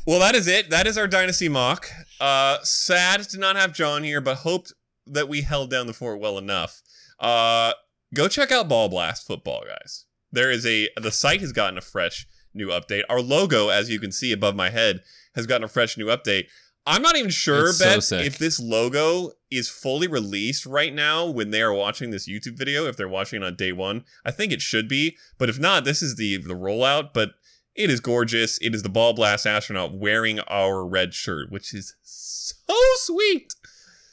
[0.05, 0.69] Well, that is it.
[0.69, 1.89] That is our dynasty mock.
[2.19, 4.73] Uh, sad to not have Jon here, but hoped
[5.07, 6.81] that we held down the fort well enough.
[7.21, 7.71] Uh,
[8.13, 10.03] go check out Ball Blast Football, guys.
[10.33, 13.03] There is a the site has gotten a fresh new update.
[13.09, 14.99] Our logo, as you can see above my head,
[15.35, 16.47] has gotten a fresh new update.
[16.85, 21.25] I'm not even sure, It's so Betz, if this logo is fully released right now
[21.25, 22.85] when they are watching this YouTube video.
[22.85, 25.15] If they're watching it on day one, I think it should be.
[25.37, 27.13] But if not, this is the the rollout.
[27.13, 27.31] But
[27.75, 28.57] it is gorgeous.
[28.59, 33.53] It is the Ball Blast astronaut wearing our red shirt, which is so sweet.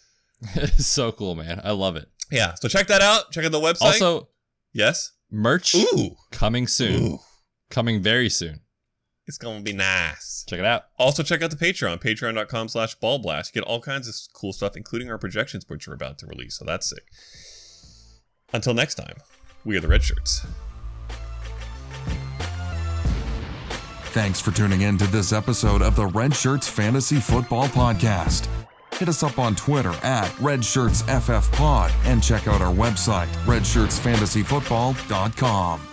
[0.55, 1.61] it's so cool, man.
[1.65, 2.09] I love it.
[2.31, 3.33] Yeah, so check that out.
[3.33, 3.83] Check out the website.
[3.83, 4.29] Also,
[4.73, 5.13] yes.
[5.31, 7.03] merch Ooh, coming soon.
[7.03, 7.19] ooh,
[7.71, 8.61] Coming very soon.
[9.31, 10.45] It's gonna be nice.
[10.49, 10.87] Check it out.
[10.99, 13.55] Also, check out the Patreon, patreon.com slash ballblast.
[13.55, 16.59] You get all kinds of cool stuff, including our projections, which we're about to release.
[16.59, 17.05] So that's sick.
[18.53, 19.19] Until next time,
[19.65, 20.45] we are the Red Shirts.
[24.11, 28.49] Thanks for tuning in to this episode of the Red Shirts Fantasy Football Podcast.
[28.95, 35.90] Hit us up on Twitter at RedShirtsFFPod and check out our website, redshirtsfantasyfootball.com.